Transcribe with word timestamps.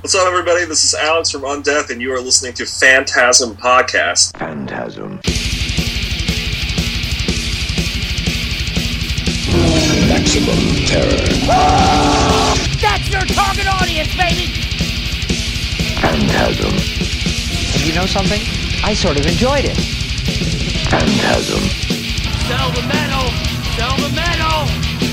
What's 0.00 0.14
up, 0.14 0.28
everybody? 0.28 0.64
This 0.64 0.84
is 0.84 0.94
Alex 0.94 1.32
from 1.32 1.42
Undeath, 1.42 1.90
and 1.90 2.00
you 2.00 2.12
are 2.14 2.20
listening 2.20 2.52
to 2.54 2.64
Phantasm 2.64 3.56
Podcast. 3.56 4.36
Phantasm. 4.38 5.16
Maximum 10.06 10.86
terror. 10.86 11.26
Ah! 11.50 12.54
That's 12.80 13.10
your 13.10 13.22
target 13.34 13.66
audience, 13.66 14.14
baby! 14.14 14.54
Phantasm. 16.00 16.72
And 17.74 17.82
you 17.84 17.92
know 17.92 18.06
something? 18.06 18.40
I 18.84 18.94
sort 18.94 19.18
of 19.18 19.26
enjoyed 19.26 19.64
it. 19.64 19.76
Phantasm. 20.88 21.58
Sell 22.46 22.70
the 22.70 22.86
metal! 22.86 23.26
Sell 23.74 23.96
the 23.98 24.14
metal! 24.14 24.68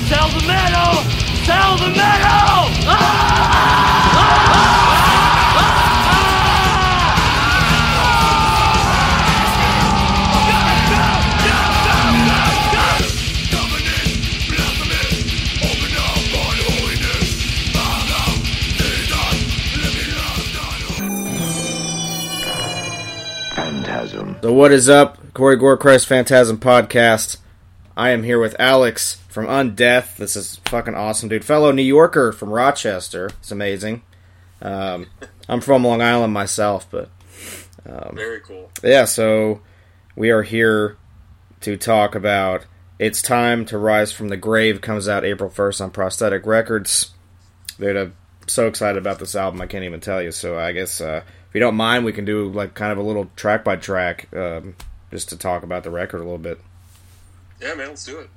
Sell 0.05 0.29
the 0.29 0.45
metal! 0.45 1.24
Sell 1.45 1.77
the 1.77 1.89
metal! 1.89 2.71
Ah! 2.87 3.45
Phantasm. 23.53 24.35
So 24.41 24.51
what 24.51 24.71
is 24.71 24.89
up, 24.89 25.17
Corey 25.33 25.57
Gorechrist 25.57 26.07
Phantasm 26.07 26.57
Podcast? 26.57 27.37
I 27.97 28.09
am 28.09 28.23
here 28.23 28.39
with 28.39 28.55
Alex 28.59 29.15
from 29.29 29.45
Undeath. 29.45 30.17
This 30.17 30.35
is 30.35 30.57
fucking 30.65 30.95
awesome, 30.95 31.29
dude. 31.29 31.45
Fellow 31.45 31.71
New 31.71 31.81
Yorker 31.81 32.31
from 32.33 32.49
Rochester. 32.49 33.27
It's 33.27 33.51
amazing. 33.51 34.01
Um, 34.61 35.07
I'm 35.47 35.61
from 35.61 35.83
Long 35.85 36.01
Island 36.01 36.33
myself, 36.33 36.87
but 36.91 37.09
Very 38.13 38.41
cool. 38.41 38.69
yeah. 38.83 39.05
So 39.05 39.61
we 40.15 40.29
are 40.29 40.43
here 40.43 40.97
to 41.61 41.77
talk 41.77 42.15
about 42.15 42.65
"It's 42.99 43.21
Time 43.21 43.63
to 43.65 43.77
Rise 43.77 44.11
from 44.11 44.27
the 44.29 44.37
Grave." 44.37 44.81
Comes 44.81 45.07
out 45.07 45.23
April 45.23 45.49
1st 45.49 45.81
on 45.81 45.91
Prosthetic 45.91 46.45
Records. 46.45 47.11
Dude, 47.79 47.95
I'm 47.95 48.15
so 48.47 48.67
excited 48.67 48.97
about 48.97 49.19
this 49.19 49.35
album. 49.35 49.61
I 49.61 49.67
can't 49.67 49.83
even 49.85 50.01
tell 50.01 50.21
you. 50.21 50.31
So 50.31 50.57
I 50.59 50.73
guess 50.73 50.99
uh, 50.99 51.21
if 51.47 51.53
you 51.53 51.59
don't 51.61 51.75
mind, 51.75 52.03
we 52.03 52.13
can 52.13 52.25
do 52.25 52.49
like 52.49 52.73
kind 52.73 52.91
of 52.91 52.97
a 52.97 53.03
little 53.03 53.29
track 53.37 53.63
by 53.63 53.77
track, 53.77 54.27
um, 54.35 54.75
just 55.11 55.29
to 55.29 55.37
talk 55.37 55.63
about 55.63 55.83
the 55.83 55.91
record 55.91 56.17
a 56.19 56.23
little 56.23 56.37
bit. 56.37 56.59
Yeah, 57.65 57.73
man, 57.73 57.89
let's 57.89 58.05
do 58.05 58.19
it. 58.19 58.29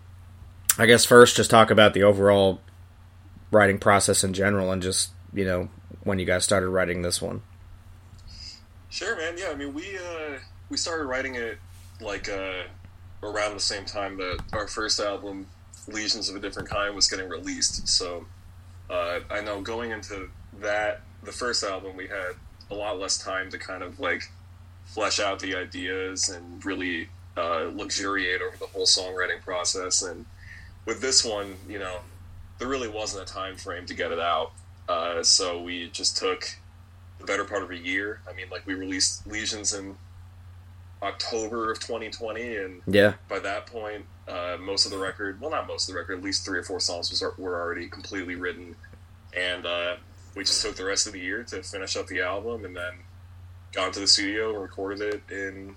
I 0.79 0.87
guess 0.87 1.05
first, 1.05 1.37
just 1.37 1.51
talk 1.51 1.71
about 1.71 1.93
the 1.93 2.03
overall 2.03 2.61
writing 3.51 3.79
process 3.79 4.25
in 4.25 4.33
general, 4.33 4.73
and 4.73 4.81
just 4.81 5.11
you 5.35 5.45
know 5.45 5.69
when 6.03 6.19
you 6.19 6.25
guys 6.25 6.45
started 6.45 6.71
writing 6.71 7.03
this 7.03 7.21
one. 7.21 7.43
Sure, 8.89 9.17
man. 9.17 9.35
Yeah, 9.37 9.51
I 9.51 9.55
mean, 9.55 9.75
we 9.75 9.99
uh, 9.99 10.39
we 10.71 10.79
started 10.79 11.05
writing 11.05 11.35
it 11.35 11.59
like 12.01 12.31
uh, 12.31 12.63
around 13.23 13.53
the 13.53 13.61
same 13.61 13.85
time 13.85 14.17
that 14.17 14.41
our 14.55 14.67
first 14.67 14.99
album, 14.99 15.47
Lesions 15.89 16.31
of 16.31 16.37
a 16.37 16.41
Different 16.41 16.71
Kind, 16.71 16.95
was 16.95 17.07
getting 17.07 17.29
released. 17.29 17.87
So 17.87 18.25
uh, 18.89 19.21
I 19.29 19.43
know 19.43 19.61
going 19.61 19.91
into 19.91 20.31
that, 20.61 21.03
the 21.23 21.33
first 21.33 21.63
album, 21.65 21.97
we 21.97 22.09
had 22.09 22.33
a 22.71 22.75
lot 22.75 22.99
less 22.99 23.19
time 23.19 23.51
to 23.51 23.59
kind 23.59 23.83
of 23.83 24.01
like 24.01 24.23
flesh 24.87 25.21
out 25.21 25.41
the 25.41 25.55
ideas 25.55 26.31
and 26.31 26.65
really 26.65 27.11
uh, 27.37 27.71
luxuriate 27.75 28.43
over 28.43 28.57
the 28.57 28.67
whole 28.67 28.87
songwriting 28.87 29.41
process. 29.43 30.03
And 30.03 30.27
with 30.87 31.01
this 31.01 31.25
one, 31.25 31.57
you 31.69 31.79
know, 31.79 31.99
there 32.59 32.69
really 32.69 32.89
wasn't 32.89 33.29
a 33.29 33.33
time 33.33 33.57
frame 33.57 33.87
to 33.87 33.95
get 33.95 34.13
it 34.13 34.19
out. 34.19 34.53
Uh, 34.89 35.23
so 35.23 35.61
we 35.61 35.91
just 35.91 36.17
took 36.17 36.57
the 37.19 37.27
better 37.27 37.45
part 37.45 37.63
of 37.63 37.71
a 37.71 37.77
year. 37.77 38.21
I 38.29 38.33
mean, 38.35 38.47
like 38.51 38.67
we 38.67 38.75
released 38.75 39.27
Lesions 39.27 39.73
in 39.73 39.97
October 41.03 41.71
of 41.71 41.79
2020, 41.81 42.57
and 42.57 42.83
Yeah, 42.87 43.15
by 43.29 43.39
that 43.41 43.67
point, 43.67 44.05
uh, 44.27 44.57
most 44.61 44.85
of 44.85 44.91
the 44.91 44.99
record, 44.99 45.41
well, 45.41 45.51
not 45.51 45.67
most 45.67 45.89
of 45.89 45.95
the 45.95 46.01
record, 46.01 46.19
at 46.19 46.25
least 46.25 46.45
three 46.45 46.59
or 46.59 46.65
four 46.65 46.81
songs 46.81 47.11
was, 47.11 47.23
were 47.39 47.61
already 47.61 47.89
completely 47.89 48.35
written, 48.35 48.75
and 49.37 49.65
uh, 49.65 49.97
we 50.35 50.45
just 50.45 50.63
took 50.63 50.77
the 50.77 50.85
rest 50.85 51.07
of 51.07 51.13
the 51.13 51.21
year 51.21 51.45
to 51.45 51.63
finish 51.63 51.97
up 51.97 52.07
the 52.09 52.21
album, 52.21 52.65
and 52.65 52.77
then 52.77 52.95
got 53.73 53.89
into 53.89 54.01
the 54.01 54.07
studio 54.07 54.51
and 54.51 54.63
recorded 54.63 55.01
it 55.15 55.23
in 55.31 55.77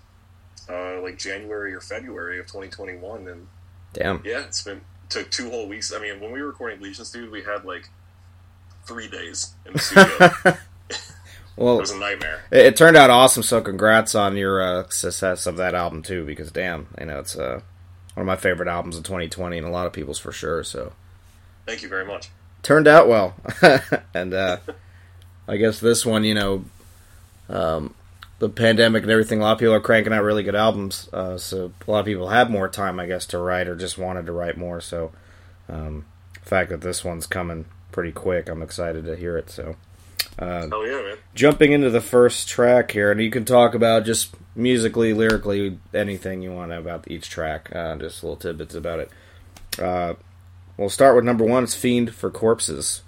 uh, 0.69 1.01
like 1.01 1.17
January 1.17 1.73
or 1.73 1.81
February 1.81 2.39
of 2.39 2.47
2021, 2.47 3.27
and 3.27 3.47
damn. 3.93 4.21
yeah, 4.25 4.41
it's 4.41 4.63
been 4.63 4.81
took 5.09 5.29
two 5.29 5.49
whole 5.49 5.67
weeks. 5.67 5.93
I 5.93 5.99
mean, 5.99 6.19
when 6.19 6.31
we 6.31 6.41
were 6.41 6.47
recording 6.47 6.81
Lesions, 6.81 7.11
dude, 7.11 7.31
we 7.31 7.43
had 7.43 7.65
like 7.65 7.89
three 8.85 9.07
days 9.07 9.53
in 9.65 9.73
the 9.73 9.79
studio. 9.79 10.57
Well, 11.57 11.77
it 11.77 11.81
was 11.81 11.91
a 11.91 11.97
nightmare. 11.97 12.41
it, 12.49 12.65
it 12.65 12.75
turned 12.75 12.97
out 12.97 13.09
awesome. 13.09 13.43
So 13.43 13.61
congrats 13.61 14.15
on 14.15 14.37
your 14.37 14.61
uh, 14.61 14.89
success 14.89 15.45
of 15.45 15.57
that 15.57 15.75
album 15.75 16.01
too. 16.01 16.25
Because 16.25 16.51
damn, 16.51 16.87
you 16.99 17.05
know 17.05 17.19
it's 17.19 17.37
uh, 17.37 17.61
one 18.13 18.21
of 18.21 18.25
my 18.25 18.35
favorite 18.35 18.69
albums 18.69 18.97
of 18.97 19.03
2020, 19.03 19.57
and 19.57 19.67
a 19.67 19.69
lot 19.69 19.85
of 19.85 19.93
people's 19.93 20.17
for 20.17 20.31
sure. 20.31 20.63
So 20.63 20.93
Thank 21.65 21.83
you 21.83 21.89
very 21.89 22.05
much. 22.05 22.29
turned 22.63 22.87
out 22.87 23.07
well. 23.07 23.35
and 24.13 24.33
uh, 24.33 24.57
I 25.47 25.57
guess 25.57 25.79
this 25.79 26.05
one, 26.05 26.23
you 26.23 26.33
know, 26.33 26.65
um, 27.49 27.93
the 28.41 28.49
pandemic 28.49 29.03
and 29.03 29.11
everything, 29.11 29.39
a 29.39 29.43
lot 29.43 29.53
of 29.53 29.59
people 29.59 29.75
are 29.75 29.79
cranking 29.79 30.11
out 30.13 30.23
really 30.23 30.41
good 30.43 30.55
albums. 30.55 31.07
Uh, 31.13 31.37
so 31.37 31.71
a 31.87 31.91
lot 31.91 31.99
of 31.99 32.05
people 32.07 32.29
have 32.29 32.49
more 32.49 32.67
time, 32.67 32.99
I 32.99 33.05
guess, 33.05 33.25
to 33.27 33.37
write 33.37 33.67
or 33.67 33.75
just 33.75 33.97
wanted 33.99 34.25
to 34.25 34.31
write 34.31 34.57
more. 34.57 34.81
So 34.81 35.11
um, 35.69 36.05
the 36.33 36.49
fact 36.49 36.71
that 36.71 36.81
this 36.81 37.03
one's 37.05 37.27
coming 37.27 37.65
pretty 37.91 38.11
quick, 38.11 38.49
I'm 38.49 38.63
excited 38.63 39.05
to 39.05 39.15
hear 39.15 39.37
it. 39.37 39.51
So 39.51 39.75
Hell 40.39 40.87
yeah, 40.87 41.01
man. 41.03 41.17
jumping 41.35 41.71
into 41.71 41.91
the 41.91 42.01
first 42.01 42.47
track 42.49 42.89
here, 42.91 43.11
and 43.11 43.21
you 43.21 43.29
can 43.29 43.45
talk 43.45 43.75
about 43.75 44.05
just 44.05 44.33
musically, 44.55 45.13
lyrically, 45.13 45.77
anything 45.93 46.41
you 46.41 46.51
want 46.51 46.71
about 46.71 47.09
each 47.11 47.29
track. 47.29 47.69
Uh, 47.75 47.95
just 47.97 48.23
little 48.23 48.37
tidbits 48.37 48.73
about 48.73 48.99
it. 49.01 49.11
Uh, 49.79 50.15
we'll 50.77 50.89
start 50.89 51.15
with 51.15 51.25
number 51.25 51.43
one. 51.45 51.63
It's 51.65 51.75
"Fiend 51.75 52.15
for 52.15 52.31
Corpses." 52.31 53.01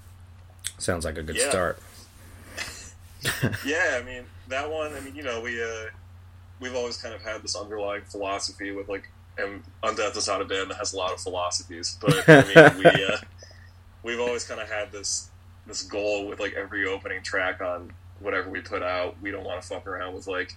Sounds 0.78 1.06
like 1.06 1.18
a 1.18 1.24
good 1.24 1.38
Yeah. 1.38 1.50
start. 1.50 1.80
Yeah, 3.66 4.00
I 4.00 4.04
mean 4.04 4.24
that 4.50 4.70
one. 4.72 4.94
I 4.94 5.00
mean, 5.00 5.16
you 5.16 5.24
know, 5.24 5.42
we 5.42 5.62
uh, 5.64 5.86
we've 6.60 6.76
always 6.76 6.98
kind 6.98 7.14
of 7.14 7.22
had 7.22 7.42
this 7.44 7.56
underlying 7.56 8.04
philosophy 8.04 8.72
with 8.72 8.90
like, 8.90 9.10
and 9.38 9.64
Undeath 9.84 10.16
is 10.18 10.28
not 10.28 10.42
a 10.42 10.46
band 10.46 10.70
that 10.72 10.78
has 10.78 10.94
a 10.94 10.98
lot 10.98 11.14
of 11.14 11.20
philosophies, 11.20 11.98
but 12.02 12.28
I 12.30 12.44
mean, 12.44 12.78
we 12.96 13.06
uh, 13.06 13.18
we've 14.04 14.20
always 14.20 14.46
kind 14.46 14.60
of 14.62 14.70
had 14.70 14.92
this 14.92 15.30
this 15.66 15.84
goal 15.84 16.28
with 16.28 16.40
like 16.40 16.54
every 16.54 16.86
opening 16.88 17.22
track 17.24 17.62
on 17.62 17.92
whatever 18.20 18.50
we 18.50 18.62
put 18.62 18.84
out. 18.84 19.16
We 19.22 19.32
don't 19.32 19.44
want 19.46 19.62
to 19.62 19.68
fuck 19.68 19.88
around 19.88 20.14
with 20.14 20.28
like 20.28 20.54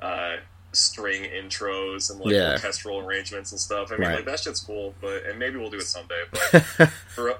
uh, 0.00 0.36
string 0.72 1.24
intros 1.30 2.10
and 2.10 2.20
like 2.20 2.32
Yeah. 2.34 2.52
orchestral 2.52 2.98
arrangements 2.98 3.52
and 3.52 3.60
stuff. 3.60 3.90
I 3.92 3.96
mean, 3.96 4.08
Right. 4.08 4.16
like 4.16 4.24
that 4.26 4.40
shit's 4.40 4.60
cool, 4.60 4.94
but 5.00 5.24
and 5.26 5.38
maybe 5.38 5.58
we'll 5.58 5.70
do 5.70 5.78
it 5.78 5.82
someday. 5.86 6.22
But 6.30 6.40
for 7.14 7.34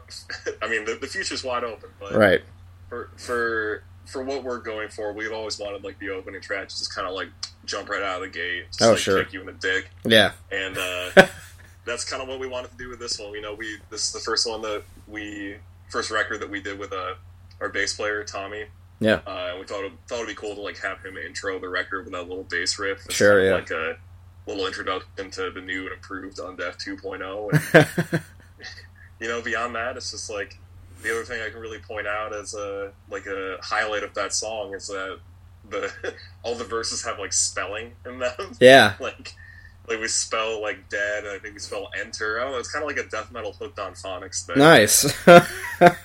I 0.62 0.68
mean, 0.68 0.84
the, 0.86 0.94
the 0.94 1.06
future's 1.06 1.44
wide 1.44 1.64
open. 1.64 1.90
But 2.00 2.14
right. 2.14 2.40
for 2.88 3.10
for 3.16 3.82
for 4.06 4.22
what 4.22 4.42
we're 4.44 4.58
going 4.58 4.88
for, 4.88 5.12
we've 5.12 5.32
always 5.32 5.58
wanted 5.58 5.84
like 5.84 5.98
the 5.98 6.10
opening 6.10 6.40
track 6.40 6.68
to 6.68 6.76
just 6.76 6.94
kind 6.94 7.06
of 7.06 7.14
like 7.14 7.28
jump 7.64 7.88
right 7.88 8.02
out 8.02 8.16
of 8.22 8.32
the 8.32 8.38
gate, 8.38 8.64
just 8.68 8.82
Oh, 8.82 8.90
like 8.90 8.98
sure. 8.98 9.22
kick 9.22 9.32
you 9.32 9.40
in 9.40 9.46
the 9.46 9.52
dick, 9.52 9.90
Yeah. 10.04 10.32
and 10.50 10.76
uh, 10.76 11.10
that's 11.84 12.04
kind 12.04 12.22
of 12.22 12.28
what 12.28 12.38
we 12.40 12.46
wanted 12.48 12.70
to 12.72 12.76
do 12.76 12.88
with 12.88 12.98
this 12.98 13.18
one. 13.18 13.32
You 13.32 13.40
know, 13.40 13.54
we 13.54 13.78
this 13.90 14.06
is 14.06 14.12
the 14.12 14.20
first 14.20 14.48
one 14.48 14.62
that 14.62 14.82
we 15.08 15.56
first 15.90 16.10
record 16.10 16.40
that 16.40 16.50
we 16.50 16.60
did 16.60 16.78
with 16.78 16.92
uh, 16.92 17.14
our 17.60 17.68
bass 17.68 17.94
player 17.94 18.24
Tommy. 18.24 18.64
Yeah. 19.00 19.20
Uh, 19.26 19.56
we 19.58 19.66
thought 19.66 19.84
it, 19.84 19.92
thought 20.08 20.16
it'd 20.16 20.28
be 20.28 20.34
cool 20.34 20.54
to 20.54 20.60
like 20.60 20.78
have 20.78 21.02
him 21.04 21.16
intro 21.16 21.58
the 21.58 21.68
record 21.68 22.04
with 22.04 22.12
that 22.14 22.28
little 22.28 22.44
bass 22.44 22.78
riff. 22.78 23.04
It's 23.06 23.14
Sure, 23.14 23.40
kind 23.50 23.62
of 23.64 23.70
yeah. 23.70 23.76
Like 23.86 23.96
a 23.96 24.50
little 24.50 24.66
introduction 24.66 25.30
to 25.32 25.50
the 25.50 25.60
new 25.60 25.84
and 25.84 25.92
improved 25.94 26.38
Undeath 26.38 26.76
2.0. 26.84 28.12
And 28.12 28.22
you 29.20 29.28
know, 29.28 29.42
beyond 29.42 29.74
that, 29.74 29.96
it's 29.96 30.10
just 30.12 30.30
like 30.30 30.58
the 31.02 31.10
other 31.10 31.24
thing 31.24 31.40
I 31.42 31.50
can 31.50 31.60
really 31.60 31.78
point 31.78 32.06
out 32.06 32.34
as 32.34 32.54
a 32.54 32.92
like 33.10 33.26
a 33.26 33.58
highlight 33.62 34.02
of 34.02 34.14
that 34.14 34.32
song 34.32 34.74
is 34.74 34.86
that 34.88 35.18
the 35.68 35.92
all 36.42 36.54
the 36.54 36.64
verses 36.64 37.04
have 37.04 37.18
like 37.18 37.32
spelling 37.32 37.92
in 38.06 38.18
them. 38.18 38.32
yeah. 38.60 38.94
like 39.00 39.34
like 39.88 39.98
we 40.00 40.06
spell 40.08 40.60
like 40.62 40.88
dead, 40.88 41.24
and 41.24 41.34
I 41.34 41.38
think 41.38 41.54
we 41.54 41.60
spell 41.60 41.90
enter. 42.00 42.40
I 42.40 42.44
don't 42.44 42.52
know. 42.52 42.58
It's 42.58 42.70
kind 42.72 42.84
of 42.88 42.88
like 42.96 43.04
a 43.04 43.08
death 43.08 43.32
metal 43.32 43.52
hooked 43.52 43.78
on 43.78 43.92
phonics 43.94 44.46
thing. 44.46 44.58
Nice. 44.58 45.12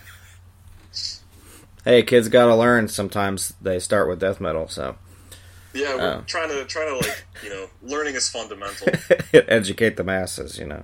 hey, 1.85 2.03
kids 2.03 2.29
gotta 2.29 2.55
learn. 2.55 2.87
Sometimes 2.87 3.53
they 3.61 3.79
start 3.79 4.09
with 4.09 4.19
death 4.19 4.41
metal, 4.41 4.67
so 4.67 4.97
Yeah, 5.73 5.95
we're 5.95 6.13
Oh. 6.17 6.23
trying 6.25 6.49
to 6.49 6.65
trying 6.65 6.87
to 6.87 7.07
like 7.07 7.25
you 7.43 7.49
know, 7.49 7.67
learning 7.83 8.15
is 8.15 8.27
fundamental. 8.29 8.87
educate 9.33 9.95
the 9.97 10.03
masses. 10.03 10.57
You 10.57 10.65
know, 10.65 10.83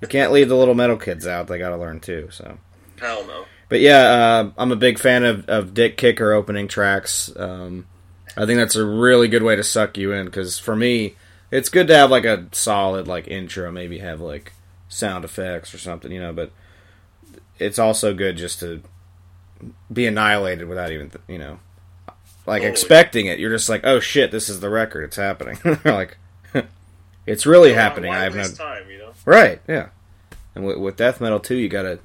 you 0.00 0.08
can't 0.08 0.30
leave 0.32 0.48
the 0.48 0.56
little 0.56 0.74
metal 0.74 0.96
kids 0.96 1.26
out. 1.26 1.46
They 1.46 1.58
gotta 1.58 1.76
learn 1.78 2.00
too. 2.00 2.28
So. 2.30 2.58
Hell 3.00 3.26
no. 3.26 3.46
But 3.68 3.80
yeah, 3.80 4.00
uh, 4.00 4.50
I'm 4.58 4.72
a 4.72 4.76
big 4.76 4.98
fan 4.98 5.24
of, 5.24 5.48
of 5.48 5.74
Dick 5.74 5.96
Kicker 5.96 6.32
opening 6.32 6.68
tracks. 6.68 7.34
Um, 7.36 7.86
I 8.36 8.46
think 8.46 8.58
that's 8.58 8.76
a 8.76 8.84
really 8.84 9.28
good 9.28 9.42
way 9.42 9.56
to 9.56 9.64
suck 9.64 9.96
you 9.96 10.12
in 10.12 10.26
because 10.26 10.58
for 10.58 10.74
me, 10.76 11.14
it's 11.50 11.68
good 11.68 11.88
to 11.88 11.96
have 11.96 12.10
like 12.10 12.24
a 12.24 12.46
solid 12.52 13.08
like 13.08 13.28
intro, 13.28 13.70
maybe 13.70 13.98
have 13.98 14.20
like 14.20 14.52
sound 14.88 15.24
effects 15.24 15.72
or 15.72 15.78
something, 15.78 16.10
you 16.10 16.20
know. 16.20 16.32
But 16.32 16.50
it's 17.58 17.78
also 17.78 18.14
good 18.14 18.36
just 18.36 18.60
to 18.60 18.82
be 19.92 20.06
annihilated 20.06 20.68
without 20.68 20.90
even 20.90 21.10
th- 21.10 21.22
you 21.28 21.38
know 21.38 21.58
like 22.46 22.62
expecting 22.62 23.26
it. 23.26 23.38
You're 23.38 23.50
just 23.50 23.68
like, 23.68 23.82
oh 23.84 24.00
shit, 24.00 24.30
this 24.30 24.48
is 24.48 24.60
the 24.60 24.68
record. 24.68 25.04
It's 25.04 25.16
happening. 25.16 25.58
like, 25.84 26.18
it's 27.26 27.46
really 27.46 27.72
happening. 27.72 28.12
I 28.12 28.24
have 28.24 28.34
no 28.34 28.48
time, 28.48 28.90
you 28.90 28.98
know? 28.98 29.12
right. 29.24 29.60
Yeah, 29.68 29.88
and 30.54 30.66
with, 30.66 30.78
with 30.78 30.96
death 30.96 31.20
metal 31.20 31.40
too, 31.40 31.56
you 31.56 31.68
gotta 31.68 32.00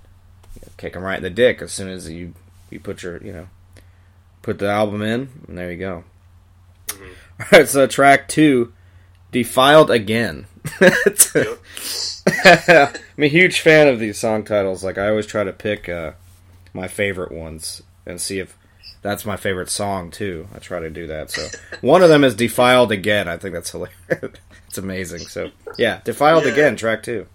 kick 0.78 0.94
them 0.94 1.04
right 1.04 1.18
in 1.18 1.24
the 1.24 1.30
dick 1.30 1.62
as 1.62 1.72
soon 1.72 1.90
as 1.90 2.10
you 2.10 2.34
you 2.70 2.80
put 2.80 3.04
your 3.04 3.24
you 3.24 3.32
know 3.34 3.48
put 4.42 4.60
the 4.60 4.70
album 4.70 5.02
in, 5.02 5.30
and 5.48 5.58
there 5.58 5.72
you 5.72 5.78
go. 5.78 6.04
Mm-hmm. 6.88 7.04
All 7.42 7.48
right, 7.60 7.68
so 7.68 7.88
track 7.88 8.28
two, 8.28 8.74
defiled 9.32 9.92
again. 9.92 10.46
I'm 12.46 13.24
a 13.24 13.28
huge 13.28 13.60
fan 13.60 13.88
of 13.88 14.00
these 14.00 14.18
song 14.18 14.44
titles. 14.44 14.84
Like 14.84 14.98
I 14.98 15.10
always 15.10 15.26
try 15.26 15.44
to 15.44 15.54
pick 15.54 15.88
uh, 15.90 16.14
my 16.74 16.88
favorite 16.88 17.32
ones 17.32 17.84
and 18.06 18.20
see 18.20 18.40
if 18.40 18.58
that's 19.02 19.26
my 19.26 19.38
favorite 19.38 19.70
song 19.70 20.10
too. 20.12 20.48
I 20.56 20.60
try 20.60 20.80
to 20.80 20.90
do 20.90 21.08
that. 21.08 21.30
So 21.32 21.48
one 21.82 22.02
of 22.02 22.10
them 22.10 22.24
is 22.24 22.36
"Defiled 22.36 22.92
Again." 22.92 23.28
I 23.28 23.38
think 23.38 23.54
that's 23.54 23.72
hilarious. 23.72 24.40
it's 24.68 24.78
amazing. 24.78 25.20
So 25.22 25.52
yeah, 25.78 26.02
"Defiled 26.04 26.46
Yeah. 26.46 26.52
Again" 26.54 26.76
track 26.76 27.04
two. 27.04 27.28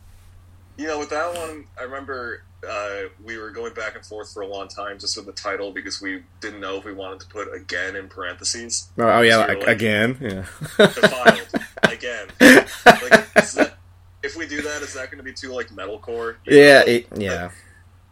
You 0.77 0.87
know, 0.87 0.99
with 0.99 1.11
that 1.11 1.35
one, 1.37 1.67
I 1.79 1.83
remember 1.85 2.43
uh, 2.69 3.09
we 3.25 3.39
were 3.39 3.51
going 3.51 3.73
back 3.75 3.97
and 3.97 4.05
forth 4.05 4.33
for 4.33 4.43
a 4.43 4.47
long 4.47 4.69
time 4.69 4.99
just 4.99 5.17
with 5.17 5.27
the 5.27 5.33
title 5.33 5.73
because 5.73 6.01
we 6.03 6.23
didn't 6.41 6.61
know 6.61 6.77
if 6.77 6.85
we 6.85 6.93
wanted 6.93 7.21
to 7.21 7.27
put 7.27 7.53
again 7.55 7.97
in 7.97 8.09
parentheses. 8.09 8.89
Oh, 8.99 9.05
oh, 9.09 9.21
yeah, 9.23 9.33
So 9.33 9.39
like, 9.53 9.59
like- 9.59 9.69
again. 9.69 10.19
Yeah. 10.21 10.45
Defiled 10.77 11.49
again. 11.85 12.27
Like, 12.41 12.75
that, 13.35 13.75
if 14.23 14.37
we 14.37 14.47
do 14.47 14.61
that, 14.63 14.83
is 14.83 14.95
that 14.95 15.07
going 15.11 15.19
to 15.19 15.25
be 15.25 15.33
too 15.33 15.53
like 15.53 15.69
metalcore? 15.69 16.37
Yeah. 16.47 16.83
It, 16.87 17.07
yeah. 17.17 17.51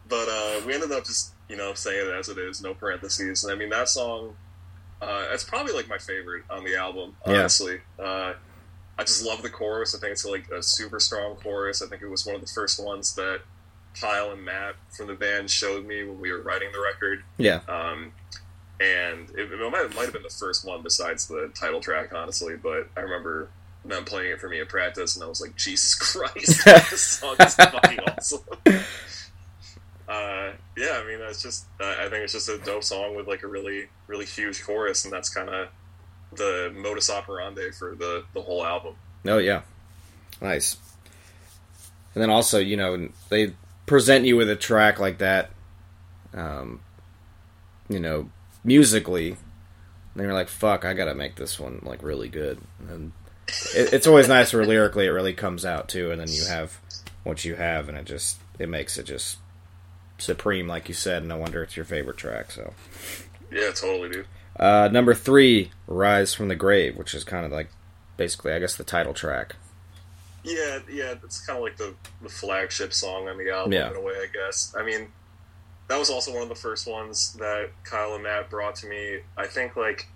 But 0.09 0.29
uh, 0.29 0.61
we 0.67 0.73
ended 0.75 0.93
up 0.93 1.05
just 1.05 1.33
you 1.51 1.57
know 1.57 1.75
saying 1.75 2.07
it 2.09 2.13
as 2.13 2.29
it 2.31 2.39
is, 2.39 2.63
no 2.63 2.73
parentheses. 2.75 3.45
And 3.45 3.53
I 3.53 3.57
mean 3.57 3.69
that 3.71 3.89
song, 3.91 4.37
uh, 5.03 5.27
it's 5.33 5.45
probably 5.45 5.75
like 5.75 5.89
my 5.89 5.99
favorite 5.99 6.45
on 6.49 6.65
the 6.65 6.77
album. 6.77 7.17
Yeah. 7.27 7.41
Honestly, 7.41 7.81
uh, 7.99 8.33
I 8.99 9.05
just 9.05 9.25
love 9.25 9.43
the 9.43 9.51
chorus. 9.51 9.95
I 9.95 9.99
think 10.01 10.13
it's 10.13 10.25
like 10.25 10.49
a 10.51 10.63
super 10.63 10.99
strong 10.99 11.37
chorus. 11.37 11.83
I 11.83 11.87
think 11.89 12.01
it 12.01 12.09
was 12.09 12.25
one 12.25 12.35
of 12.35 12.41
the 12.41 12.47
first 12.47 12.83
ones 12.83 13.15
that 13.17 13.43
Kyle 14.01 14.31
and 14.33 14.45
Matt 14.45 14.77
from 14.91 15.07
the 15.09 15.15
band 15.15 15.51
showed 15.51 15.87
me 15.87 16.05
when 16.05 16.21
we 16.21 16.33
were 16.33 16.43
writing 16.43 16.71
the 16.73 16.81
record. 16.81 17.23
Yeah. 17.37 17.61
Um, 17.69 18.13
and 18.81 19.31
it, 19.31 19.51
it 19.53 19.73
might, 19.73 19.85
it 19.85 19.95
might 19.95 20.05
have 20.05 20.13
been 20.13 20.23
the 20.23 20.29
first 20.29 20.65
one 20.65 20.83
besides 20.83 21.27
the 21.27 21.51
title 21.55 21.81
track, 21.81 22.13
honestly. 22.15 22.57
But 22.57 22.89
I 22.97 23.01
remember 23.01 23.49
them 23.85 24.05
playing 24.05 24.33
it 24.33 24.41
for 24.41 24.49
me 24.49 24.61
at 24.61 24.69
practice, 24.69 25.17
and 25.17 25.25
I 25.25 25.29
was 25.29 25.41
like, 25.41 25.57
Jesus 25.57 25.95
Christ, 25.99 26.65
this 26.91 27.01
song 27.01 27.37
is 27.41 27.55
fucking 27.55 28.01
awesome. 28.01 28.41
Uh, 30.09 30.53
yeah, 30.75 31.03
I 31.05 31.07
mean, 31.07 31.19
it's 31.21 31.43
just, 31.43 31.67
uh, 31.79 31.97
I 31.99 32.09
think 32.09 32.25
it's 32.25 32.33
just 32.33 32.49
a 32.49 32.57
dope 32.57 32.83
song 32.83 33.15
with 33.15 33.29
like 33.29 33.43
a 33.43 33.47
really, 33.47 33.89
really 34.07 34.25
huge 34.25 34.65
chorus, 34.65 35.05
and 35.05 35.13
that's 35.13 35.29
kind 35.29 35.51
of 35.51 35.69
the 36.33 36.73
modus 36.75 37.11
operandi 37.11 37.73
for 37.73 37.95
the, 37.95 38.25
the 38.33 38.41
whole 38.41 38.65
album. 38.65 38.95
Oh 39.27 39.37
yeah, 39.37 39.61
nice. 40.41 40.79
And 42.15 42.23
then 42.23 42.31
also, 42.31 42.59
you 42.59 42.79
know, 42.79 43.11
they 43.29 43.53
present 43.89 44.25
you 44.25 44.37
with 44.37 44.49
a 44.51 44.57
track 44.57 44.99
like 45.01 45.19
that, 45.19 45.51
um, 46.35 46.81
you 47.89 47.99
know, 48.01 48.31
musically. 48.65 49.37
And 50.15 50.23
you're 50.25 50.33
like, 50.35 50.49
"Fuck, 50.49 50.85
I 50.85 50.95
gotta 50.95 51.15
make 51.15 51.37
this 51.37 51.59
one 51.61 51.81
like 51.83 52.03
really 52.03 52.29
good." 52.29 52.59
And 52.89 53.13
it, 53.75 53.93
it's 53.93 54.07
always 54.07 54.29
nice 54.29 54.53
where 54.53 54.67
lyrically 54.67 55.07
it 55.07 55.11
really 55.11 55.33
comes 55.35 55.65
out 55.65 55.89
too, 55.89 56.11
and 56.11 56.21
then 56.21 56.29
you 56.29 56.45
have 56.47 56.79
what 57.25 57.45
you 57.45 57.55
have, 57.57 57.89
and 57.89 57.97
it 57.99 58.05
just 58.05 58.39
it 58.59 58.69
makes 58.69 58.97
it 58.99 59.05
just 59.05 59.39
supreme, 60.19 60.67
like 60.67 60.89
you 60.89 60.95
said. 60.95 61.19
And 61.19 61.29
no 61.29 61.37
wonder 61.37 61.63
it's 61.63 61.77
your 61.77 61.85
favorite 61.85 62.17
track. 62.17 62.51
So, 62.51 62.73
Yeah, 63.53 63.71
totally, 63.73 64.09
dude. 64.11 64.27
uh, 64.59 64.89
number 64.93 65.15
three, 65.15 65.71
"Rise 65.87 66.35
from 66.35 66.49
the 66.49 66.57
Grave," 66.57 66.97
which 66.97 67.15
is 67.15 67.23
kind 67.25 67.47
of 67.47 67.53
like 67.53 67.69
basically, 68.17 68.53
I 68.53 68.59
guess, 68.59 68.75
the 68.77 68.85
title 68.85 69.15
track. 69.15 69.55
Yeah, 70.49 70.79
yeah, 70.91 71.15
it's 71.23 71.45
kind 71.45 71.59
of 71.59 71.63
like 71.63 71.77
the, 71.77 71.95
the 72.23 72.29
flagship 72.29 72.93
song 72.93 73.29
on 73.29 73.37
the 73.39 73.51
album 73.51 73.73
Yeah. 73.73 73.91
in 73.91 73.97
a 73.97 74.01
way, 74.01 74.15
I 74.15 74.27
guess. 74.33 74.75
I 74.79 74.83
mean, 74.83 75.09
that 75.89 75.99
was 75.99 76.11
also 76.11 76.33
one 76.33 76.43
of 76.43 76.49
the 76.49 76.55
first 76.55 76.87
ones 76.87 77.35
that 77.35 77.71
Kyle 77.85 78.15
and 78.15 78.23
Matt 78.23 78.49
brought 78.51 78.77
to 78.77 78.87
me. 78.87 79.21
I 79.37 79.47
think 79.47 79.77
like 79.77 80.07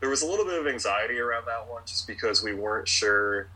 there 0.00 0.08
was 0.10 0.22
a 0.22 0.26
little 0.26 0.44
bit 0.44 0.60
of 0.60 0.66
anxiety 0.66 1.18
around 1.18 1.46
that 1.46 1.68
one 1.68 1.82
just 1.86 2.06
because 2.06 2.42
we 2.42 2.54
weren't 2.54 2.86
sure. 2.88 3.48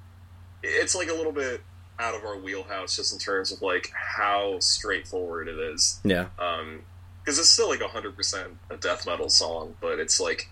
It's 0.62 0.94
like 0.94 1.08
a 1.08 1.14
little 1.14 1.32
bit 1.32 1.60
out 1.99 2.14
of 2.14 2.25
our 2.25 2.37
wheelhouse 2.38 2.96
just 2.96 3.12
in 3.12 3.19
terms 3.19 3.52
of 3.52 3.62
like 3.62 3.90
how 3.94 4.58
straightforward 4.60 5.46
it 5.49 5.58
is. 5.58 6.00
Yeah, 6.04 6.28
Um, 6.38 6.82
because 7.20 7.38
it's 7.38 7.49
still 7.50 7.69
like 7.69 7.81
hundred 7.82 8.16
percent 8.16 8.56
a 8.70 8.76
death 8.76 9.06
metal 9.06 9.28
song, 9.28 9.76
but 9.81 10.00
it's 10.00 10.19
like 10.19 10.49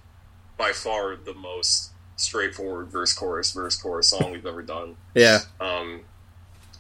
by 0.57 0.71
far 0.73 1.17
the 1.17 1.35
most 1.35 1.91
straightforward 2.21 2.89
verse 2.89 3.13
chorus 3.13 3.53
verse 3.53 3.77
chorus 3.81 4.09
song 4.09 4.31
we've 4.33 4.47
ever 4.47 4.63
done. 4.63 4.97
yeah, 5.15 5.41
Um, 5.61 6.01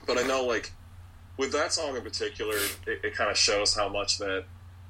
but 0.07 0.19
I 0.19 0.23
know, 0.23 0.45
like, 0.45 0.73
with 1.37 1.53
that 1.53 1.73
song 1.73 1.97
in 1.97 2.03
particular, 2.03 2.57
it, 2.87 3.01
it 3.05 3.15
kind 3.15 3.31
of 3.31 3.37
shows 3.37 3.75
how 3.75 3.89
much 3.89 4.19
that, 4.19 4.45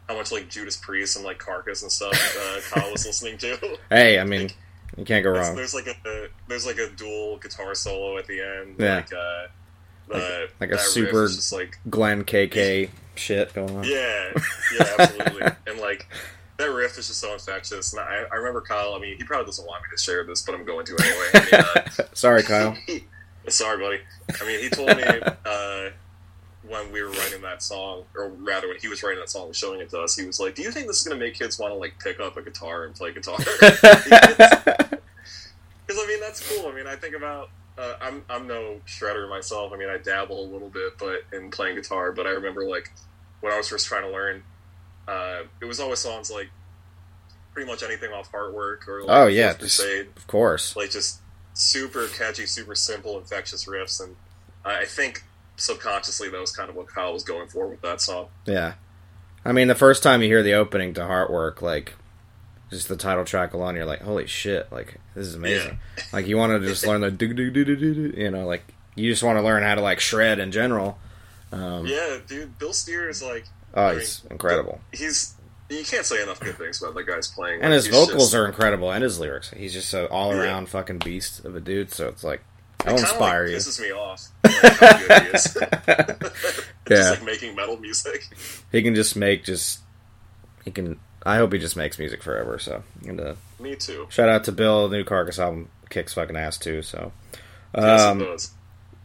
how 0.09 0.17
much 0.17 0.33
like 0.33 0.49
Judas 0.49 0.77
Priest 0.77 1.17
and 1.17 1.25
like 1.25 1.39
Carcass 1.39 1.83
and 1.83 1.93
stuff 1.93 2.13
uh, 2.13 2.61
Kyle 2.75 2.91
was 2.91 3.07
listening 3.07 3.39
to. 3.39 3.79
Hey, 3.91 4.19
I 4.19 4.25
mean, 4.25 4.51
you 4.97 5.05
can't 5.05 5.23
go 5.23 5.31
wrong. 5.31 5.55
there's 5.55 5.75
like 5.75 5.87
a 5.87 6.29
there's 6.49 6.67
like 6.67 6.79
a 6.79 6.89
dual 6.91 7.37
guitar 7.39 7.75
solo 7.75 8.19
at 8.19 8.27
the 8.27 8.41
end. 8.41 8.77
Yeah. 8.79 8.97
Like, 8.97 9.13
uh, 9.13 9.47
the, 10.09 10.49
like 10.59 10.71
a 10.73 10.79
super- 10.79 11.29
just 11.29 11.53
like 11.53 11.79
Glenn 11.89 12.25
KK 12.25 12.91
shit 13.15 13.53
going 13.55 13.77
on. 13.77 13.85
yeah, 13.85 14.33
yeah, 14.79 14.87
absolutely. 14.99 15.43
and 15.69 15.79
like 15.81 16.09
that 16.61 16.73
riff 16.73 16.99
is 16.99 17.09
just 17.09 17.21
so 17.21 17.33
infectious. 17.33 17.93
And 17.93 18.01
I, 18.01 18.25
I 18.31 18.37
remember 18.37 18.61
Kyle. 18.61 18.95
I 18.95 18.99
mean, 18.99 19.17
he 19.17 19.25
probably 19.25 19.47
doesn't 19.47 19.67
want 19.67 19.83
me 19.83 19.89
to 19.97 20.03
share 20.03 20.25
this, 20.25 20.43
but 20.43 20.55
I'm 20.55 20.65
going 20.65 20.87
to 20.87 20.97
anyway. 21.01 21.27
I 21.35 21.41
mean, 21.41 22.01
uh, 22.01 22.05
Sorry, 22.15 22.43
Kyle. 22.43 22.77
Sorry, 23.49 23.79
buddy. 23.79 24.01
I 24.41 24.47
mean, 24.47 24.61
he 24.61 24.69
told 24.69 24.97
me 24.97 25.03
uh, 25.03 25.91
when 26.69 26.93
we 26.93 27.03
were 27.03 27.11
writing 27.11 27.43
that 27.43 27.63
song, 27.63 28.05
or 28.15 28.29
rather, 28.29 28.69
when 28.69 28.79
he 28.79 28.89
was 28.89 29.03
writing 29.03 29.19
that 29.19 29.31
song 29.31 29.47
and 29.47 29.57
showing 29.57 29.81
it 29.81 29.91
to 29.91 30.01
us, 30.01 30.15
he 30.17 30.27
was 30.27 30.39
like, 30.39 30.55
"Do 30.55 30.63
you 30.63 30.71
think 30.71 30.87
this 30.87 31.01
is 31.01 31.07
going 31.07 31.19
to 31.19 31.25
make 31.25 31.35
kids 31.35 31.59
want 31.59 31.73
to 31.73 31.79
like 31.79 31.99
pick 31.99 32.21
up 32.21 32.37
a 32.37 32.43
guitar 32.43 32.85
and 32.85 32.95
play 32.95 33.13
guitar?" 33.13 33.39
Because 35.87 36.05
I 36.05 36.07
mean, 36.07 36.21
that's 36.21 36.49
cool. 36.49 36.69
I 36.69 36.73
mean, 36.73 36.87
I 36.87 36.95
think 36.95 37.17
about. 37.17 37.51
Uh, 37.77 37.95
I'm 38.01 38.23
I'm 38.31 38.47
no 38.47 38.81
shredder 38.87 39.29
myself. 39.29 39.73
I 39.73 39.77
mean, 39.77 39.89
I 39.89 39.97
dabble 39.99 40.41
a 40.41 40.49
little 40.49 40.69
bit, 40.69 40.97
but 40.99 41.23
in 41.33 41.51
playing 41.51 41.75
guitar. 41.75 42.13
But 42.13 42.29
I 42.29 42.31
remember 42.31 42.65
like 42.65 42.93
when 43.41 43.53
I 43.53 43.57
was 43.57 43.69
first 43.69 43.89
trying 43.89 44.03
to 44.03 44.11
learn, 44.11 44.45
uh, 45.09 45.43
it 45.61 45.65
was 45.65 45.81
always 45.81 45.99
songs 45.99 46.31
like 46.31 46.49
pretty 47.53 47.69
much 47.71 47.83
anything 47.83 48.13
off 48.13 48.31
Heartwork 48.33 48.87
or 48.89 49.03
like 49.03 49.09
Oh, 49.11 49.27
yeah, 49.27 49.55
just- 49.55 49.81
Crusade 49.81 50.09
of 50.17 50.27
course. 50.27 50.77
like 50.77 50.91
just 50.91 51.21
super 51.55 52.07
catchy, 52.09 52.47
super 52.47 52.75
simple, 52.75 53.19
infectious 53.19 53.65
riffs, 53.67 54.03
and 54.03 54.17
I 54.65 54.85
think 54.85 55.25
subconsciously 55.57 56.29
that 56.31 56.41
was 56.41 56.53
kind 56.53 56.71
of 56.71 56.77
what 56.77 56.87
Kyle 56.89 57.13
was 57.13 57.23
going 57.25 57.49
for 57.49 57.67
with 57.67 57.81
that 57.83 58.01
song. 58.01 58.29
Yeah. 58.47 58.75
I 59.45 59.53
mean, 59.53 59.69
the 59.69 59.75
first 59.75 60.03
time 60.03 60.23
you 60.23 60.29
hear 60.29 60.43
the 60.43 60.55
opening 60.55 60.95
to 60.95 61.01
Heartwork, 61.01 61.61
like, 61.63 61.95
just 62.71 62.89
the 62.89 62.97
title 62.97 63.25
track 63.25 63.53
alone, 63.53 63.75
you're 63.75 63.85
like, 63.87 64.03
holy 64.03 64.27
shit, 64.27 64.71
like, 64.71 64.97
this 65.15 65.27
is 65.27 65.35
amazing. 65.35 65.79
Like, 66.13 66.27
you 66.27 66.37
want 66.37 66.61
to 66.61 66.67
just 66.69 66.87
learn 66.87 67.01
the 67.01 67.11
do 67.11 67.33
do 67.35 67.51
do 67.51 67.65
do 67.65 67.77
do 67.77 68.15
you 68.21 68.31
know, 68.31 68.47
like, 68.47 68.63
you 68.95 69.11
just 69.11 69.23
want 69.23 69.39
to 69.39 69.43
learn 69.43 69.63
how 69.63 69.75
to, 69.75 69.81
like, 69.81 69.99
shred 70.01 70.39
in 70.39 70.53
general. 70.53 70.99
Um, 71.53 71.87
Yeah, 71.87 72.19
dude, 72.27 72.59
Bill 72.59 72.73
Steer 72.73 73.09
is 73.09 73.23
like 73.23 73.45
oh, 73.75 73.83
I 73.85 73.95
he's 73.99 74.23
mean, 74.25 74.33
incredible. 74.33 74.81
he's 74.93 75.35
you 75.69 75.85
can't 75.85 76.05
say 76.05 76.21
enough 76.23 76.41
good 76.41 76.57
things 76.59 76.83
about 76.83 76.95
the 76.95 77.05
guy's 77.05 77.29
playing. 77.29 77.61
And 77.63 77.71
Like, 77.73 77.75
his 77.75 77.87
vocals 77.87 78.25
just- 78.25 78.35
are 78.35 78.47
incredible, 78.47 78.91
and 78.93 79.03
his 79.05 79.19
lyrics. 79.21 79.51
He's 79.51 79.73
just 79.73 79.93
an 79.95 80.07
all 80.07 80.33
around 80.33 80.69
fucking 80.69 80.99
beast 80.99 81.45
of 81.45 81.55
a 81.55 81.61
dude, 81.61 81.93
so 81.93 82.09
it's 82.09 82.25
like, 82.25 82.41
it 82.41 82.85
that'll 82.87 82.97
kinda, 82.97 83.11
inspire 83.11 83.43
like, 83.45 83.51
you. 83.53 83.57
Pisses 83.57 83.81
me 83.81 83.93
off. 83.93 84.29
Like, 84.45 84.73
how 84.75 84.99
good 84.99 85.23
he 85.23 85.29
is. 85.29 85.59
Yeah. 86.91 86.97
Just 86.97 87.11
like 87.13 87.23
making 87.25 87.55
metal 87.55 87.77
music. 87.77 88.27
He 88.73 88.83
can 88.83 88.97
just 88.97 89.15
make 89.15 89.45
just. 89.45 89.79
He 90.65 90.73
can. 90.73 90.99
I 91.25 91.37
hope 91.37 91.53
he 91.53 91.59
just 91.61 91.77
makes 91.77 91.99
music 92.01 92.21
forever, 92.23 92.59
so. 92.59 92.83
And, 93.07 93.21
uh, 93.21 93.35
Me 93.61 93.77
too. 93.77 94.07
Shout 94.11 94.29
out 94.29 94.43
to 94.45 94.53
Bill. 94.53 94.89
The 94.89 94.97
new 94.97 95.05
Carcass 95.05 95.39
album 95.39 95.69
kicks 95.89 96.15
fucking 96.15 96.35
ass 96.37 96.59
too. 96.59 96.83
So, 96.83 97.13
Yes, 97.77 98.01
um, 98.03 98.21
it 98.23 98.25
does. 98.25 98.51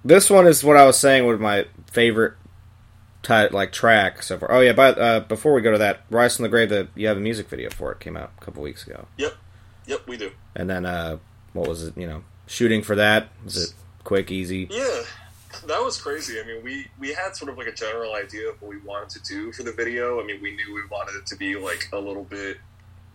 this 0.04 0.30
one 0.32 0.48
is 0.48 0.64
what 0.64 0.78
I 0.78 0.86
was 0.86 0.98
saying 0.98 1.28
with 1.28 1.40
my 1.40 1.66
favorite 1.92 2.34
like 3.30 3.72
track 3.72 4.24
so 4.24 4.38
far. 4.38 4.52
Oh 4.52 4.60
yeah, 4.62 4.74
but 4.74 4.98
uh, 5.00 5.20
before 5.22 5.54
we 5.54 5.62
go 5.62 5.72
to 5.72 5.78
that, 5.78 6.02
"Rise 6.10 6.36
from 6.38 6.44
the 6.44 6.50
Grave," 6.50 6.70
the 6.70 6.88
you 6.96 7.08
have 7.08 7.18
a 7.18 7.22
music 7.22 7.48
video 7.50 7.70
for 7.70 7.92
it 7.92 8.00
came 8.00 8.16
out 8.18 8.32
a 8.40 8.44
couple 8.46 8.62
weeks 8.64 8.86
ago, 8.86 9.08
Yep, 9.18 9.34
yep, 9.88 10.08
we 10.08 10.18
do. 10.18 10.32
and 10.56 10.70
then 10.70 10.86
uh, 10.86 11.18
what 11.54 11.68
was 11.68 11.84
it? 11.84 11.98
You 11.98 12.08
know, 12.08 12.24
shooting 12.48 12.82
for 12.82 12.96
that 12.96 13.30
was 13.44 13.58
it 13.70 13.74
quick, 14.04 14.32
easy? 14.32 14.68
Yeah, 14.70 15.02
that 15.68 15.82
was 15.84 16.00
crazy. 16.02 16.40
I 16.40 16.46
mean, 16.46 16.64
we 16.64 16.88
we 17.00 17.14
had 17.14 17.36
sort 17.36 17.50
of 17.52 17.58
like 17.58 17.68
a 17.68 17.74
general 17.74 18.14
idea 18.14 18.50
of 18.50 18.62
what 18.62 18.70
we 18.70 18.78
wanted 18.80 19.10
to 19.12 19.24
do 19.24 19.52
for 19.52 19.64
the 19.64 19.72
video. 19.72 20.22
I 20.22 20.26
mean, 20.26 20.42
we 20.42 20.56
knew 20.56 20.74
we 20.74 20.82
wanted 20.92 21.16
it 21.16 21.26
to 21.28 21.36
be 21.36 21.56
like 21.56 21.90
a 21.94 22.00
little 22.00 22.24
bit 22.26 22.58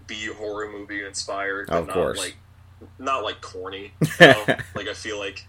B 0.07 0.27
horror 0.27 0.71
movie 0.71 1.05
inspired, 1.05 1.69
but 1.69 1.77
Of 1.79 1.87
not 1.89 1.95
course. 1.95 2.19
like 2.19 2.37
not 2.99 3.23
like 3.23 3.41
corny. 3.41 3.93
You 4.21 4.27
know? 4.27 4.45
like 4.75 4.89
I 4.89 4.95
feel 4.95 5.19
like 5.19 5.47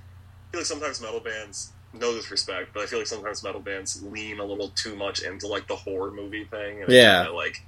I 0.49 0.51
feel 0.51 0.59
like 0.59 0.65
sometimes 0.65 1.01
metal 1.01 1.19
bands 1.21 1.71
no 1.93 2.13
disrespect, 2.13 2.69
but 2.73 2.83
I 2.83 2.85
feel 2.85 2.99
like 2.99 3.07
sometimes 3.07 3.43
metal 3.43 3.61
bands 3.61 4.01
lean 4.03 4.39
a 4.39 4.45
little 4.45 4.69
too 4.69 4.95
much 4.95 5.21
into 5.21 5.47
like 5.47 5.67
the 5.67 5.75
horror 5.75 6.11
movie 6.11 6.45
thing. 6.45 6.81
And 6.83 6.91
Yeah. 6.91 7.23
kinda, 7.23 7.33
like 7.35 7.61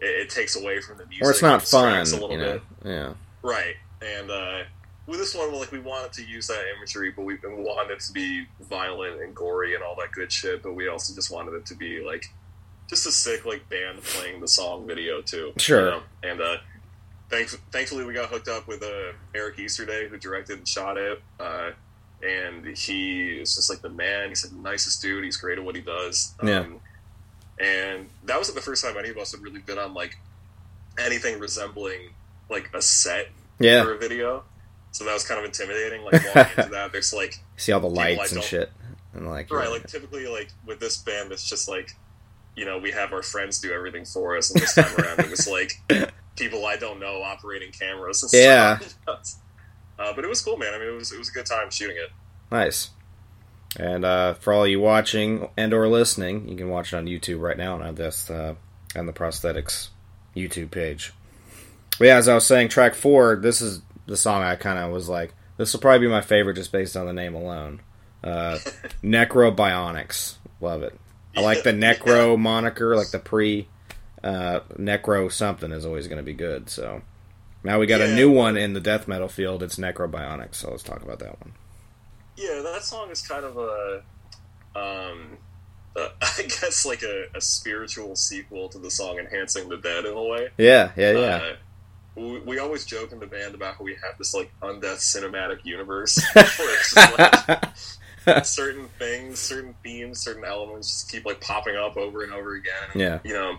it, 0.00 0.06
it 0.06 0.30
takes 0.30 0.56
away 0.56 0.80
from 0.80 0.98
the 0.98 1.06
music. 1.06 1.24
or 1.26 1.30
it's 1.30 1.42
not 1.42 1.62
it 1.62 1.68
fun. 1.68 1.98
a 2.00 2.04
little 2.04 2.32
You 2.32 2.38
know? 2.38 2.52
bit. 2.52 2.62
Yeah. 2.84 3.12
Right. 3.42 3.76
And 4.02 4.30
uh, 4.30 4.62
with 5.06 5.18
this 5.20 5.34
one, 5.34 5.52
like 5.54 5.70
we 5.72 5.78
wanted 5.80 6.12
to 6.14 6.24
use 6.24 6.46
that 6.48 6.64
imagery, 6.76 7.10
but 7.14 7.22
we, 7.22 7.34
we 7.42 7.48
wanted 7.62 7.92
it 7.92 8.00
to 8.00 8.12
be 8.12 8.46
violent 8.60 9.20
and 9.20 9.34
gory 9.34 9.74
and 9.74 9.84
all 9.84 9.94
that 9.96 10.12
good 10.12 10.32
shit. 10.32 10.62
But 10.62 10.74
we 10.74 10.88
also 10.88 11.14
just 11.14 11.30
wanted 11.30 11.54
it 11.54 11.66
to 11.66 11.74
be 11.74 12.00
like 12.04 12.24
just 12.88 13.06
a 13.06 13.12
sick 13.12 13.44
like 13.46 13.68
band 13.68 14.02
playing 14.02 14.40
the 14.40 14.48
song 14.48 14.86
video 14.86 15.20
too. 15.22 15.52
Sure. 15.58 15.84
You 15.84 15.90
know? 15.90 16.02
And 16.24 16.40
uh, 16.40 16.56
thanks, 17.28 17.56
thankfully, 17.70 18.04
we 18.04 18.12
got 18.14 18.30
hooked 18.30 18.48
up 18.48 18.66
with 18.66 18.82
uh, 18.82 19.12
Eric 19.34 19.58
Easterday, 19.58 20.08
who 20.08 20.16
directed 20.18 20.58
and 20.58 20.66
shot 20.66 20.96
it. 20.96 21.22
Uh, 21.38 21.70
and 22.22 22.66
he 22.76 23.38
is 23.40 23.54
just 23.54 23.70
like 23.70 23.80
the 23.82 23.88
man. 23.90 24.28
He's 24.28 24.42
the 24.42 24.54
nicest 24.56 25.00
dude. 25.02 25.24
He's 25.24 25.36
great 25.36 25.58
at 25.58 25.64
what 25.64 25.74
he 25.74 25.80
does. 25.82 26.34
Yeah. 26.42 26.60
Um, 26.60 26.80
and 27.58 28.08
that 28.24 28.38
was 28.38 28.52
the 28.52 28.60
first 28.60 28.84
time 28.84 28.96
any 28.98 29.10
of 29.10 29.18
us 29.18 29.32
had 29.32 29.40
really 29.42 29.60
been 29.60 29.78
on 29.78 29.92
like 29.94 30.16
anything 30.98 31.38
resembling 31.38 32.10
like 32.48 32.70
a 32.74 32.82
set 32.82 33.28
Yeah. 33.58 33.82
for 33.84 33.94
a 33.94 33.98
video. 33.98 34.44
So 34.92 35.04
that 35.04 35.12
was 35.14 35.24
kind 35.24 35.38
of 35.38 35.44
intimidating. 35.46 36.02
Like 36.02 36.22
walking 36.34 36.58
into 36.58 36.70
that, 36.72 36.92
there's 36.92 37.12
like 37.14 37.34
See 37.56 37.72
all 37.72 37.80
the 37.80 37.88
lights 37.90 38.32
and 38.32 38.42
shit. 38.42 38.72
And 39.14 39.28
like, 39.28 39.50
right, 39.52 39.64
yeah. 39.64 39.70
like 39.70 39.86
typically 39.86 40.26
like 40.26 40.48
with 40.66 40.80
this 40.80 40.96
band, 40.98 41.32
it's 41.32 41.48
just 41.48 41.68
like 41.68 41.90
you 42.56 42.64
know 42.64 42.78
we 42.78 42.90
have 42.90 43.12
our 43.12 43.22
friends 43.22 43.60
do 43.60 43.72
everything 43.72 44.04
for 44.04 44.36
us, 44.36 44.50
and 44.50 44.60
this 44.60 44.74
time 44.74 44.92
around 44.98 45.20
it 45.20 45.30
was 45.30 45.46
like 45.48 45.72
people 46.36 46.64
I 46.66 46.76
don't 46.76 46.98
know 47.00 47.22
operating 47.22 47.72
cameras. 47.72 48.22
And 48.22 48.32
Yeah. 48.32 48.78
stuff. 48.78 49.22
Uh, 50.00 50.14
but 50.14 50.24
it 50.24 50.28
was 50.28 50.40
cool, 50.40 50.56
man. 50.56 50.72
I 50.72 50.78
mean, 50.78 50.88
it 50.88 50.96
was 50.96 51.12
it 51.12 51.18
was 51.18 51.28
a 51.28 51.32
good 51.32 51.46
time 51.46 51.70
shooting 51.70 51.96
it. 51.96 52.10
Nice. 52.50 52.90
And 53.78 54.04
uh, 54.04 54.34
for 54.34 54.52
all 54.52 54.66
you 54.66 54.80
watching 54.80 55.48
and 55.56 55.72
or 55.72 55.86
listening, 55.86 56.48
you 56.48 56.56
can 56.56 56.70
watch 56.70 56.92
it 56.92 56.96
on 56.96 57.06
YouTube 57.06 57.40
right 57.40 57.56
now 57.56 57.80
on 57.80 57.94
this 57.94 58.30
uh, 58.30 58.54
on 58.96 59.06
the 59.06 59.12
prosthetics 59.12 59.88
YouTube 60.34 60.70
page. 60.70 61.12
But 61.98 62.06
yeah, 62.06 62.16
as 62.16 62.28
I 62.28 62.34
was 62.34 62.46
saying, 62.46 62.68
track 62.68 62.94
four. 62.94 63.36
This 63.36 63.60
is 63.60 63.82
the 64.06 64.16
song 64.16 64.42
I 64.42 64.56
kind 64.56 64.78
of 64.78 64.90
was 64.90 65.08
like, 65.08 65.34
this 65.58 65.72
will 65.72 65.80
probably 65.80 66.06
be 66.06 66.10
my 66.10 66.22
favorite 66.22 66.54
just 66.54 66.72
based 66.72 66.96
on 66.96 67.06
the 67.06 67.12
name 67.12 67.34
alone. 67.34 67.80
Uh, 68.24 68.58
Necrobionics, 69.04 70.36
love 70.60 70.82
it. 70.82 70.98
I 71.36 71.42
like 71.42 71.62
the 71.62 71.72
Necro 71.72 72.38
moniker, 72.38 72.96
like 72.96 73.10
the 73.10 73.18
pre 73.18 73.68
uh, 74.24 74.60
Necro 74.78 75.30
something 75.30 75.70
is 75.70 75.86
always 75.86 76.08
going 76.08 76.18
to 76.18 76.24
be 76.24 76.32
good. 76.32 76.68
So 76.68 77.02
now 77.62 77.78
we 77.78 77.86
got 77.86 78.00
a 78.00 78.14
new 78.14 78.30
one 78.30 78.56
in 78.56 78.72
the 78.72 78.80
death 78.80 79.06
metal 79.06 79.28
field. 79.28 79.62
It's 79.62 79.76
Necrobionics. 79.76 80.56
So 80.56 80.70
let's 80.70 80.82
talk 80.82 81.02
about 81.02 81.18
that 81.20 81.40
one. 81.40 81.52
Yeah, 82.36 82.62
that 82.62 82.84
song 82.84 83.10
is 83.10 83.20
kind 83.20 83.44
of 83.44 83.56
a, 83.58 84.02
um, 84.74 85.38
uh, 85.96 86.08
I 86.22 86.42
guess 86.42 86.86
like 86.86 87.02
a, 87.02 87.26
a 87.34 87.40
spiritual 87.40 88.16
sequel 88.16 88.68
to 88.70 88.78
the 88.78 88.90
song 88.90 89.18
"Enhancing 89.18 89.68
the 89.68 89.76
Dead" 89.76 90.04
in 90.04 90.14
a 90.14 90.22
way. 90.22 90.48
Yeah, 90.56 90.92
yeah, 90.96 91.12
yeah. 91.12 91.36
Uh, 91.36 91.56
we, 92.16 92.38
we 92.40 92.58
always 92.58 92.84
joke 92.84 93.12
in 93.12 93.20
the 93.20 93.26
band 93.26 93.54
about 93.54 93.76
how 93.76 93.84
we 93.84 93.92
have 93.94 94.18
this 94.18 94.34
like 94.34 94.50
undeath 94.62 94.98
cinematic 94.98 95.64
universe 95.64 96.22
where 96.32 96.44
it's 96.44 96.94
just 96.94 97.18
like 98.26 98.44
certain 98.44 98.88
things, 98.98 99.38
certain 99.38 99.74
themes, 99.82 100.20
certain 100.20 100.44
elements 100.44 100.90
just 100.90 101.10
keep 101.10 101.24
like 101.24 101.40
popping 101.40 101.76
up 101.76 101.96
over 101.96 102.22
and 102.22 102.32
over 102.32 102.54
again. 102.54 102.88
Yeah. 102.94 103.18
You 103.24 103.34
know, 103.34 103.50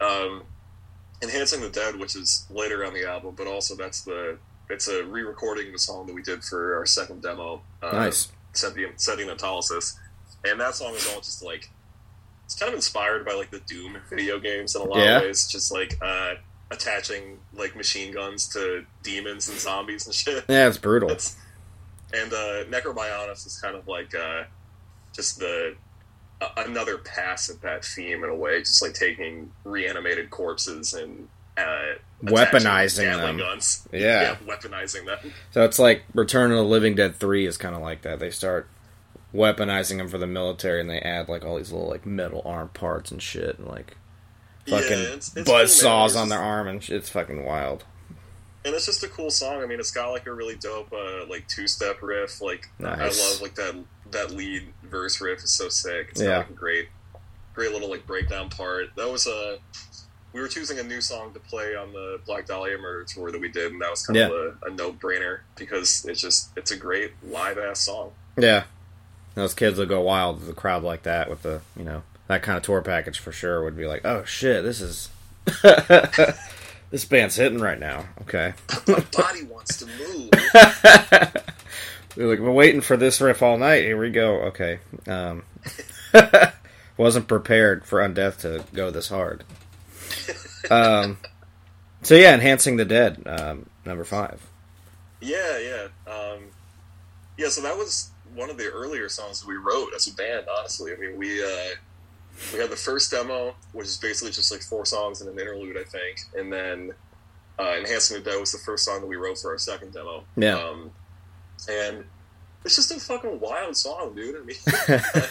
um, 0.00 0.42
enhancing 1.22 1.60
the 1.60 1.68
dead, 1.68 1.96
which 1.96 2.16
is 2.16 2.46
later 2.50 2.84
on 2.84 2.94
the 2.94 3.04
album, 3.06 3.34
but 3.36 3.46
also 3.46 3.74
that's 3.76 4.02
the 4.02 4.38
it's 4.68 4.86
a 4.88 5.04
re-recording 5.04 5.66
of 5.66 5.72
the 5.72 5.78
song 5.78 6.06
that 6.06 6.14
we 6.14 6.22
did 6.22 6.44
for 6.44 6.76
our 6.76 6.86
second 6.86 7.22
demo. 7.22 7.60
Uh, 7.82 7.90
Nice. 7.92 8.28
Sentient 8.52 9.00
Sentient 9.00 9.30
Autolysis, 9.38 9.96
and 10.44 10.60
that 10.60 10.74
song 10.74 10.94
is 10.94 11.06
all 11.12 11.20
just 11.20 11.42
like 11.42 11.68
it's 12.44 12.54
kind 12.58 12.68
of 12.70 12.74
inspired 12.74 13.24
by 13.24 13.32
like 13.32 13.50
the 13.50 13.60
Doom 13.60 13.96
video 14.08 14.38
games 14.40 14.74
in 14.74 14.82
a 14.82 14.84
lot 14.84 14.98
Yeah. 14.98 15.16
of 15.18 15.22
ways, 15.22 15.46
just 15.46 15.72
like 15.72 15.96
uh, 16.02 16.34
attaching 16.70 17.38
like 17.54 17.76
machine 17.76 18.12
guns 18.12 18.48
to 18.48 18.84
demons 19.02 19.48
and 19.48 19.58
zombies 19.58 20.06
and 20.06 20.14
shit. 20.22 20.44
Yeah, 20.48 20.66
it's 20.68 20.78
brutal. 20.78 21.10
It's, 21.10 21.36
and 22.12 22.32
uh, 22.32 22.64
Necrobionics 22.64 23.46
is 23.46 23.58
kind 23.62 23.76
of 23.76 23.86
like 23.86 24.14
uh, 24.16 24.44
just 25.12 25.38
the 25.38 25.76
another 26.56 26.98
pass 26.98 27.50
at 27.50 27.60
that 27.62 27.84
theme 27.84 28.24
in 28.24 28.30
a 28.30 28.34
way, 28.34 28.58
just 28.60 28.82
like 28.82 28.94
taking 28.94 29.50
reanimated 29.64 30.30
corpses 30.30 30.94
and 30.94 31.28
uh, 31.56 31.94
Weaponizing 32.24 33.16
them. 33.18 33.38
guns. 33.38 33.86
Yeah. 33.92 34.36
weaponizing 34.46 35.06
them. 35.06 35.32
So 35.52 35.64
it's 35.64 35.78
like 35.78 36.02
Return 36.14 36.50
of 36.50 36.56
the 36.58 36.64
Living 36.64 36.94
Dead 36.94 37.16
3 37.16 37.46
is 37.46 37.56
kind 37.56 37.74
of 37.74 37.82
like 37.82 38.02
that. 38.02 38.18
They 38.18 38.30
start 38.30 38.68
weaponizing 39.34 39.98
them 39.98 40.08
for 40.08 40.18
the 40.18 40.26
military 40.26 40.80
and 40.80 40.90
they 40.90 40.98
add 41.00 41.28
like 41.28 41.44
all 41.44 41.56
these 41.56 41.70
little 41.72 41.88
like 41.88 42.04
metal 42.04 42.42
arm 42.44 42.68
parts 42.70 43.10
and 43.12 43.22
shit 43.22 43.58
and 43.58 43.68
like 43.68 43.96
fucking 44.66 44.90
yeah, 44.90 45.14
it's, 45.14 45.36
it's 45.36 45.48
buzz 45.48 45.72
cool, 45.72 45.82
saws 45.82 46.12
It's 46.12 46.18
on 46.20 46.28
their 46.30 46.40
arm 46.40 46.66
and 46.68 46.82
shit. 46.82 46.96
It's 46.96 47.10
fucking 47.10 47.44
wild. 47.44 47.84
And 48.64 48.74
it's 48.74 48.86
just 48.86 49.02
a 49.02 49.08
cool 49.08 49.30
song. 49.30 49.62
I 49.62 49.66
mean, 49.66 49.80
it's 49.80 49.90
got 49.90 50.10
like 50.10 50.26
a 50.26 50.32
really 50.32 50.56
dope 50.56 50.92
uh, 50.92 51.26
like 51.26 51.46
two 51.48 51.66
step 51.68 52.02
riff. 52.02 52.40
Like 52.40 52.68
I 52.82 53.04
love 53.04 53.40
like 53.40 53.54
that 53.56 53.74
that 54.12 54.30
lead 54.32 54.66
verse 54.82 55.20
riff 55.20 55.42
is 55.44 55.52
so 55.52 55.68
sick. 55.68 56.08
It's 56.10 56.20
Yeah. 56.20 56.26
got 56.28 56.36
like 56.38 56.50
a 56.50 56.54
great 56.54 56.88
great 57.54 57.72
little 57.72 57.90
like 57.90 58.06
breakdown 58.06 58.48
part. 58.50 58.88
That 58.96 59.10
was 59.10 59.26
a 59.26 59.58
we 60.32 60.40
were 60.40 60.48
choosing 60.48 60.78
a 60.78 60.82
new 60.84 61.00
song 61.00 61.32
to 61.34 61.40
play 61.40 61.74
on 61.74 61.92
the 61.92 62.20
Black 62.24 62.46
Dahlia 62.46 62.78
Murder 62.78 63.04
tour 63.04 63.32
that 63.32 63.40
we 63.40 63.48
did, 63.48 63.72
and 63.72 63.82
that 63.82 63.90
was 63.90 64.06
kind 64.06 64.16
of 64.16 64.30
a, 64.30 64.66
a 64.66 64.70
no 64.70 64.92
brainer 64.92 65.40
because 65.56 66.04
it's 66.06 66.20
just 66.20 66.50
it's 66.56 66.70
a 66.70 66.76
great 66.76 67.12
live 67.28 67.58
ass 67.58 67.80
song. 67.80 68.12
Yeah. 68.36 68.64
Those 69.34 69.54
kids 69.54 69.78
will 69.78 69.86
go 69.86 70.00
wild 70.00 70.40
with 70.40 70.48
a 70.48 70.52
crowd 70.52 70.82
like 70.82 71.02
that 71.04 71.30
with 71.30 71.42
the, 71.42 71.60
you 71.76 71.84
know, 71.84 72.02
that 72.26 72.42
kind 72.42 72.56
of 72.56 72.62
tour 72.64 72.82
package 72.82 73.18
for 73.20 73.30
sure 73.32 73.62
would 73.64 73.76
be 73.76 73.86
like, 73.86 74.04
oh 74.04 74.24
shit, 74.24 74.62
this 74.64 74.80
is. 74.80 75.08
this 76.90 77.04
band's 77.04 77.36
hitting 77.36 77.60
right 77.60 77.78
now. 77.78 78.06
Okay. 78.22 78.54
My 78.86 79.00
body 79.12 79.44
wants 79.44 79.78
to 79.78 79.86
move. 79.86 80.30
They're 82.16 82.26
like, 82.26 82.40
we're 82.40 82.50
waiting 82.50 82.80
for 82.80 82.96
this 82.96 83.20
riff 83.20 83.42
all 83.42 83.56
night. 83.56 83.84
Here 83.84 83.98
we 83.98 84.10
go. 84.10 84.40
Okay. 84.46 84.80
Um, 85.06 85.44
wasn't 86.96 87.28
prepared 87.28 87.84
for 87.84 88.00
Undeath 88.00 88.40
to 88.40 88.64
go 88.74 88.90
this 88.90 89.08
hard. 89.08 89.44
Um, 90.70 91.18
so 92.02 92.14
yeah, 92.14 92.34
enhancing 92.34 92.76
the 92.76 92.84
dead, 92.84 93.22
um, 93.26 93.66
number 93.84 94.04
five. 94.04 94.44
Yeah, 95.20 95.58
yeah, 95.58 96.12
um, 96.12 96.44
yeah. 97.36 97.48
So 97.48 97.60
that 97.62 97.76
was 97.76 98.10
one 98.34 98.50
of 98.50 98.56
the 98.56 98.70
earlier 98.70 99.08
songs 99.08 99.40
that 99.40 99.48
we 99.48 99.56
wrote 99.56 99.90
as 99.94 100.06
a 100.06 100.14
band. 100.14 100.46
Honestly, 100.58 100.92
I 100.92 100.96
mean, 100.96 101.16
we 101.16 101.42
uh, 101.44 101.74
we 102.52 102.58
had 102.58 102.70
the 102.70 102.76
first 102.76 103.10
demo, 103.10 103.54
which 103.72 103.86
is 103.86 103.96
basically 103.96 104.30
just 104.32 104.50
like 104.50 104.62
four 104.62 104.84
songs 104.84 105.20
and 105.20 105.30
an 105.30 105.38
interlude, 105.38 105.76
I 105.76 105.84
think, 105.84 106.18
and 106.36 106.52
then 106.52 106.92
uh, 107.58 107.74
"Enhancing 107.78 108.22
the 108.22 108.30
Dead" 108.30 108.40
was 108.40 108.52
the 108.52 108.58
first 108.58 108.84
song 108.84 109.00
that 109.00 109.06
we 109.06 109.16
wrote 109.16 109.38
for 109.38 109.50
our 109.52 109.58
second 109.58 109.92
demo. 109.92 110.24
Yeah. 110.36 110.56
um, 110.58 110.90
and 111.68 112.04
it's 112.64 112.76
just 112.76 112.90
a 112.90 112.98
fucking 113.00 113.40
wild 113.40 113.76
song, 113.76 114.14
dude. 114.14 114.36
I 114.36 114.40
mean, 114.40 114.56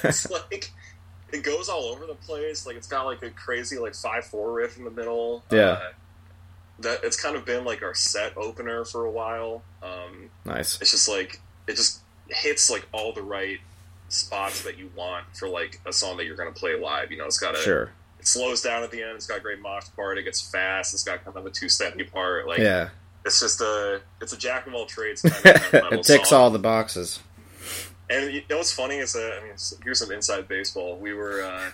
it's 0.03 0.29
like 0.29 0.71
it 1.31 1.43
goes 1.43 1.69
all 1.69 1.83
over 1.85 2.05
the 2.05 2.15
place. 2.15 2.65
Like 2.65 2.75
it's 2.75 2.87
got 2.87 3.05
like 3.05 3.21
a 3.23 3.29
crazy 3.31 3.77
like 3.77 3.95
five 3.95 4.25
four 4.25 4.51
riff 4.53 4.77
in 4.77 4.83
the 4.83 4.91
middle. 4.91 5.43
Yeah. 5.51 5.59
Uh, 5.71 5.89
that 6.81 7.03
it's 7.03 7.21
kind 7.21 7.35
of 7.35 7.43
been 7.45 7.65
like 7.65 7.83
our 7.83 7.93
set 7.93 8.37
opener 8.37 8.85
for 8.85 9.05
a 9.05 9.11
while. 9.11 9.63
Um, 9.83 10.29
Nice. 10.45 10.79
it's 10.81 10.91
just 10.91 11.09
like 11.09 11.41
it 11.67 11.75
just 11.75 11.99
hits 12.29 12.69
like 12.69 12.87
all 12.93 13.11
the 13.11 13.21
right 13.23 13.59
spots 14.09 14.63
that 14.63 14.77
you 14.77 14.91
want 14.95 15.25
for 15.35 15.47
like 15.47 15.79
a 15.85 15.93
song 15.93 16.17
that 16.17 16.25
you're 16.25 16.35
going 16.35 16.51
to 16.53 16.59
play 16.59 16.79
live. 16.79 17.11
You 17.11 17.17
know, 17.17 17.25
it's 17.25 17.37
got 17.39 17.55
a 17.55 17.59
Sure. 17.59 17.91
it 18.19 18.27
slows 18.27 18.61
down 18.61 18.83
at 18.83 18.91
the 18.91 19.01
end. 19.01 19.11
It's 19.15 19.27
got 19.27 19.37
a 19.37 19.41
great 19.41 19.59
mosh 19.61 19.85
part. 19.95 20.17
It 20.17 20.23
gets 20.23 20.41
fast. 20.41 20.93
It's 20.93 21.03
got 21.03 21.23
kind 21.23 21.35
of 21.37 21.45
a 21.45 21.49
two 21.49 21.67
steppy 21.67 22.09
part. 22.11 22.47
Like 22.47 22.59
Yeah. 22.59 22.89
it's 23.25 23.39
just 23.39 23.61
a 23.61 24.01
it's 24.21 24.33
a 24.33 24.37
jack 24.37 24.67
of 24.67 24.73
all 24.73 24.85
trades 24.85 25.21
kind 25.43 25.45
of 25.73 25.93
it 25.93 26.03
ticks 26.03 26.29
song. 26.29 26.41
all 26.41 26.49
the 26.49 26.59
boxes. 26.59 27.19
And 28.09 28.33
you 28.33 28.41
know 28.49 28.57
what's 28.57 28.71
funny 28.73 28.97
is 28.97 29.13
that 29.13 29.39
I 29.39 29.43
mean, 29.45 29.53
here's 29.83 29.99
some 29.99 30.11
inside 30.11 30.47
baseball. 30.47 30.97
We 30.97 31.13
were 31.13 31.43
uh, 31.43 31.69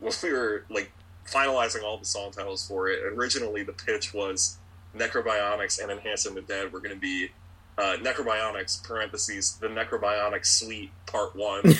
when 0.00 0.12
we 0.22 0.32
were 0.32 0.64
like 0.70 0.90
finalizing 1.30 1.82
all 1.82 1.98
the 1.98 2.04
song 2.06 2.30
titles 2.30 2.66
for 2.66 2.88
it. 2.88 3.00
Originally, 3.04 3.62
the 3.62 3.72
pitch 3.72 4.14
was 4.14 4.56
Necrobionics 4.96 5.80
and 5.82 5.90
Enhancing 5.90 6.34
the 6.34 6.40
Dead 6.40 6.72
were 6.72 6.78
going 6.80 6.94
to 6.94 7.00
be 7.00 7.30
uh, 7.78 7.96
Necrobionics 8.00 8.82
parentheses 8.82 9.56
the 9.60 9.68
Necrobionics 9.68 10.46
Suite 10.46 10.90
Part 11.06 11.36
One, 11.36 11.60
and 11.64 11.74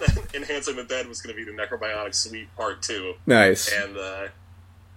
then 0.00 0.18
Enhancing 0.34 0.76
the 0.76 0.84
Dead 0.88 1.08
was 1.08 1.20
going 1.20 1.36
to 1.36 1.44
be 1.44 1.50
the 1.50 1.56
Necrobionics 1.56 2.16
Suite 2.16 2.48
Part 2.56 2.82
Two. 2.82 3.14
nice. 3.26 3.72
And 3.72 3.96
uh, 3.96 4.26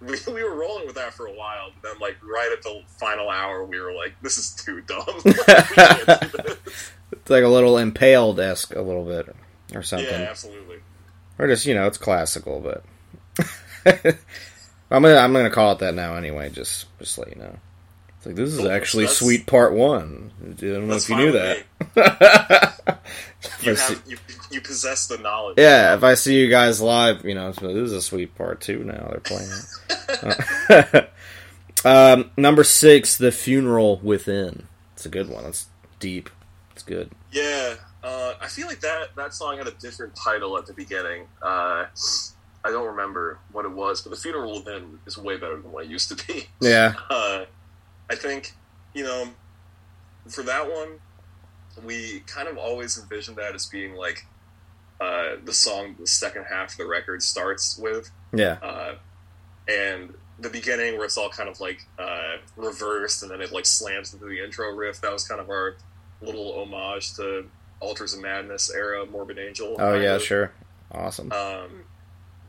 we, 0.02 0.16
we 0.34 0.44
were 0.44 0.56
rolling 0.56 0.88
with 0.88 0.96
that 0.96 1.14
for 1.14 1.28
a 1.28 1.34
while, 1.34 1.72
but 1.82 1.90
then 1.90 2.00
like 2.00 2.18
right 2.24 2.50
at 2.52 2.64
the 2.64 2.82
final 3.00 3.30
hour, 3.30 3.64
we 3.64 3.80
were 3.80 3.94
like, 3.94 4.16
"This 4.22 4.38
is 4.38 4.52
too 4.52 4.82
dumb. 4.82 5.06
we 5.26 5.34
can't 5.34 6.22
do 6.22 6.28
this." 6.44 6.92
It's 7.12 7.30
like 7.30 7.44
a 7.44 7.48
little 7.48 7.78
impaled 7.78 8.40
esque, 8.40 8.76
a 8.76 8.82
little 8.82 9.06
bit, 9.06 9.36
or 9.76 9.84
something. 9.84 10.08
Yeah, 10.08 10.28
absolutely. 10.30 10.78
Or 11.38 11.48
just 11.48 11.66
you 11.66 11.74
know, 11.76 11.86
it's 11.88 11.98
classical, 11.98 12.60
but 12.60 12.84
I'm 14.92 15.04
gonna 15.04 15.16
I'm 15.16 15.34
gonna 15.34 15.50
call 15.50 15.74
it 15.74 15.80
that 15.80 15.94
now 15.94 16.16
anyway. 16.16 16.50
Just 16.50 16.86
just 17.00 17.18
let 17.18 17.30
you 17.30 17.36
know. 17.36 17.56
It's 18.20 18.26
like 18.26 18.36
this 18.36 18.52
is 18.52 18.60
Cool. 18.60 18.72
actually 18.72 19.04
That's- 19.06 19.18
Suite 19.20 19.46
Part 19.48 19.74
One. 19.74 20.32
I 20.42 20.50
don't 20.52 20.88
know 20.88 20.94
That's 20.94 21.06
if 21.06 21.10
you 21.10 21.16
knew 21.16 21.32
that. 21.34 21.64
You 23.62 23.72
If 23.72 23.80
I 23.80 23.82
see- 23.82 23.94
have 23.94 24.04
you, 24.08 24.18
you 24.52 24.62
possess 24.62 25.08
the 25.08 25.18
knowledge. 25.18 25.56
yeah, 25.58 25.96
if 25.96 26.04
I 26.04 26.16
see 26.16 26.38
you 26.38 26.50
guys 26.50 26.82
live, 26.82 27.24
you 27.24 27.34
know, 27.34 27.52
this 27.54 27.64
is 27.64 27.94
a 27.94 28.02
sweet 28.02 28.36
part 28.36 28.60
too. 28.60 28.84
Now 28.84 29.08
they're 29.10 29.22
playing 29.22 29.50
it. 30.20 31.12
um, 31.86 32.32
number 32.36 32.64
six, 32.66 33.18
the 33.18 33.32
funeral 33.32 33.98
within. 34.04 34.68
It's 34.94 35.06
a 35.06 35.10
good 35.10 35.30
one. 35.30 35.46
It's 35.46 35.68
deep. 36.00 36.30
It's 36.74 36.84
good. 36.84 37.12
Yeah, 37.32 37.76
uh, 38.04 38.34
I 38.42 38.48
feel 38.48 38.68
like 38.68 38.82
that 38.82 39.16
that 39.16 39.34
song 39.34 39.58
had 39.58 39.68
a 39.68 39.72
different 39.72 40.16
title 40.16 40.58
at 40.58 40.66
the 40.66 40.74
beginning. 40.74 41.28
Uh, 41.42 41.86
I 42.66 42.72
don't 42.72 42.88
remember 42.88 43.40
what 43.54 43.64
it 43.64 43.72
was, 43.72 44.02
but 44.02 44.10
the 44.10 44.18
funeral 44.18 44.56
within 44.56 45.00
is 45.06 45.18
way 45.18 45.38
better 45.38 45.56
than 45.62 45.72
what 45.72 45.86
it 45.86 45.90
used 45.90 46.10
to 46.18 46.26
be. 46.28 46.48
Yeah, 46.60 46.94
Uh, 47.10 47.46
I 48.10 48.16
think 48.16 48.54
you 48.94 49.04
know, 49.04 49.30
for 50.28 50.44
that 50.44 50.70
one, 50.70 51.00
we 51.84 52.22
kind 52.22 52.48
of 52.48 52.58
always 52.58 52.98
envisioned 52.98 53.38
that 53.38 53.56
as 53.56 53.66
being 53.66 53.96
like 53.96 54.26
uh, 55.00 55.36
the 55.44 55.54
song 55.54 55.96
the 56.00 56.08
second 56.08 56.46
half 56.50 56.72
of 56.72 56.78
the 56.78 56.88
record 56.88 57.22
starts 57.22 57.78
with, 57.78 58.12
yeah, 58.34 58.58
uh, 58.62 58.96
and 59.68 60.14
the 60.40 60.50
beginning 60.50 60.96
where 60.96 61.06
it's 61.06 61.18
all 61.18 61.30
kind 61.30 61.50
of 61.50 61.60
like 61.60 61.86
uh, 61.98 62.38
reversed, 62.56 63.24
and 63.24 63.32
then 63.32 63.42
it 63.42 63.52
like 63.52 63.66
slams 63.66 64.14
into 64.14 64.26
the 64.26 64.44
intro 64.44 64.74
riff. 64.74 65.02
That 65.02 65.12
was 65.12 65.28
kind 65.28 65.40
of 65.40 65.50
our 65.50 65.76
little 66.22 66.62
homage 66.62 67.16
to 67.16 67.46
Altars 67.80 68.14
of 68.14 68.22
Madness 68.22 68.74
era 68.74 69.06
Morbid 69.06 69.40
Angel. 69.40 69.76
Oh 69.80 69.96
yeah, 69.96 70.16
of. 70.16 70.24
sure. 70.24 70.52
Awesome. 70.92 71.32
Um, 71.32 71.84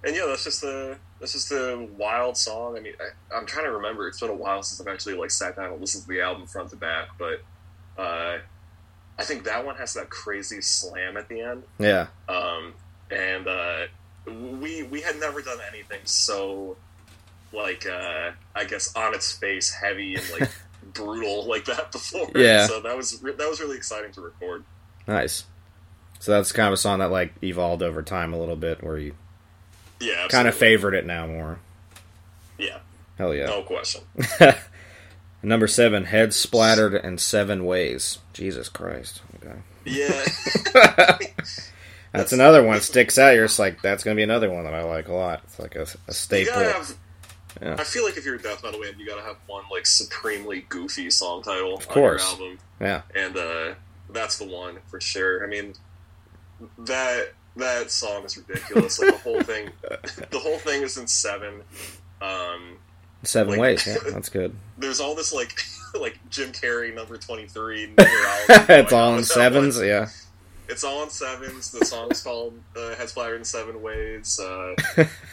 and 0.02 0.16
yeah, 0.16 0.24
that's 0.26 0.44
just 0.44 0.64
a 0.64 0.98
that's 1.20 1.32
just 1.32 1.52
a 1.52 1.86
wild 1.96 2.36
song. 2.36 2.76
I 2.76 2.80
mean, 2.80 2.94
I, 3.00 3.36
I'm 3.36 3.46
trying 3.46 3.66
to 3.66 3.72
remember. 3.72 4.08
It's 4.08 4.20
been 4.20 4.30
a 4.30 4.34
while 4.34 4.62
since 4.62 4.80
I've 4.80 4.92
actually 4.92 5.14
like 5.14 5.30
sat 5.30 5.56
down 5.56 5.72
and 5.72 5.80
listened 5.80 6.04
to 6.04 6.08
the 6.08 6.22
album 6.22 6.46
front 6.46 6.70
to 6.70 6.76
back, 6.76 7.10
but 7.18 7.42
uh, 8.00 8.38
I 9.18 9.24
think 9.24 9.44
that 9.44 9.64
one 9.64 9.76
has 9.76 9.94
that 9.94 10.08
crazy 10.10 10.60
slam 10.62 11.16
at 11.16 11.28
the 11.28 11.40
end. 11.42 11.62
Yeah, 11.78 12.06
Um, 12.28 12.72
and 13.10 13.46
uh, 13.46 13.86
we 14.60 14.82
we 14.84 15.02
had 15.02 15.20
never 15.20 15.42
done 15.42 15.58
anything 15.70 16.00
so 16.04 16.76
like 17.52 17.86
uh, 17.86 18.30
I 18.54 18.64
guess 18.64 18.94
on 18.96 19.14
its 19.14 19.32
face 19.32 19.70
heavy 19.70 20.14
and 20.14 20.24
like 20.40 20.50
brutal 20.94 21.46
like 21.46 21.66
that 21.66 21.92
before. 21.92 22.30
Yeah. 22.34 22.66
So 22.66 22.80
that 22.80 22.96
was 22.96 23.22
re- 23.22 23.34
that 23.34 23.48
was 23.48 23.60
really 23.60 23.76
exciting 23.76 24.12
to 24.12 24.20
record. 24.20 24.64
nice. 25.06 25.44
So 26.18 26.32
that's 26.32 26.52
kind 26.52 26.66
of 26.66 26.74
a 26.74 26.76
song 26.76 26.98
that 26.98 27.10
like 27.10 27.32
evolved 27.42 27.82
over 27.82 28.02
time 28.02 28.32
a 28.34 28.38
little 28.38 28.56
bit, 28.56 28.82
where 28.82 28.98
you 28.98 29.14
Yeah. 30.00 30.26
kind 30.28 30.48
of 30.48 30.54
favored 30.54 30.94
it 30.94 31.04
now 31.06 31.26
more. 31.26 31.58
Yeah. 32.58 32.78
Hell 33.18 33.34
yeah. 33.34 33.46
No 33.46 33.62
question. 33.62 34.02
Number 35.42 35.66
seven, 35.66 36.04
head 36.04 36.34
splattered 36.34 36.94
in 36.94 37.18
seven 37.18 37.64
ways. 37.64 38.18
Jesus 38.32 38.68
Christ. 38.68 39.22
Okay. 39.36 39.56
Yeah. 39.84 40.24
That's 42.12 42.32
another 42.32 42.62
one. 42.62 42.80
Sticks 42.80 43.18
out. 43.18 43.34
You're 43.34 43.44
just 43.46 43.58
like, 43.58 43.80
that's 43.82 44.02
going 44.02 44.16
to 44.16 44.18
be 44.18 44.24
another 44.24 44.50
one 44.50 44.64
that 44.64 44.74
I 44.74 44.82
like 44.82 45.08
a 45.08 45.14
lot. 45.14 45.42
It's 45.44 45.58
like 45.60 45.76
a, 45.76 45.86
a 46.08 46.12
staple. 46.12 46.54
have. 46.54 46.94
Yeah. 47.62 47.76
I 47.78 47.84
feel 47.84 48.04
like 48.04 48.16
if 48.16 48.24
you're 48.24 48.34
a 48.36 48.42
death 48.42 48.62
metal 48.64 48.80
band, 48.80 48.98
you 48.98 49.06
gotta 49.06 49.22
have 49.22 49.36
one 49.48 49.64
like 49.72 49.84
supremely 49.84 50.64
goofy 50.68 51.10
song 51.10 51.42
title 51.42 51.76
of 51.76 51.88
course. 51.88 52.22
on 52.32 52.38
your 52.38 52.48
album, 52.48 52.58
Yeah. 52.80 53.02
and 53.14 53.36
uh, 53.36 53.74
that's 54.08 54.38
the 54.38 54.44
one 54.46 54.78
for 54.86 55.00
sure. 55.00 55.42
I 55.44 55.48
mean, 55.48 55.74
that 56.78 57.32
that 57.60 57.90
song 57.90 58.24
is 58.24 58.36
ridiculous. 58.36 58.98
like 58.98 59.12
the 59.12 59.18
whole 59.18 59.42
thing, 59.42 59.70
the 60.30 60.38
whole 60.38 60.58
thing 60.58 60.82
is 60.82 60.96
in 60.96 61.06
seven. 61.06 61.62
Um, 62.20 62.78
Seven 63.22 63.50
Like- 63.52 63.60
ways. 63.60 63.86
Yeah, 63.86 63.96
that's 64.12 64.28
good. 64.30 64.54
there's 64.78 64.98
all 65.00 65.14
this 65.14 65.32
like 65.32 65.52
like 66.00 66.18
Jim 66.30 66.52
Carrey 66.52 66.94
number 66.94 67.16
twenty 67.18 67.46
three. 67.46 67.92
it's 67.98 68.92
all 68.92 69.16
in 69.18 69.24
sevens. 69.24 69.80
Yeah. 69.80 70.08
It's 70.70 70.84
all 70.84 71.02
in 71.02 71.10
sevens. 71.10 71.70
The 71.72 71.84
song's 71.84 72.22
called 72.22 72.54
uh, 72.76 72.94
"Head 72.94 73.08
Splattered 73.10 73.36
in 73.38 73.44
Seven 73.44 73.82
Ways." 73.82 74.38
Uh, 74.40 74.74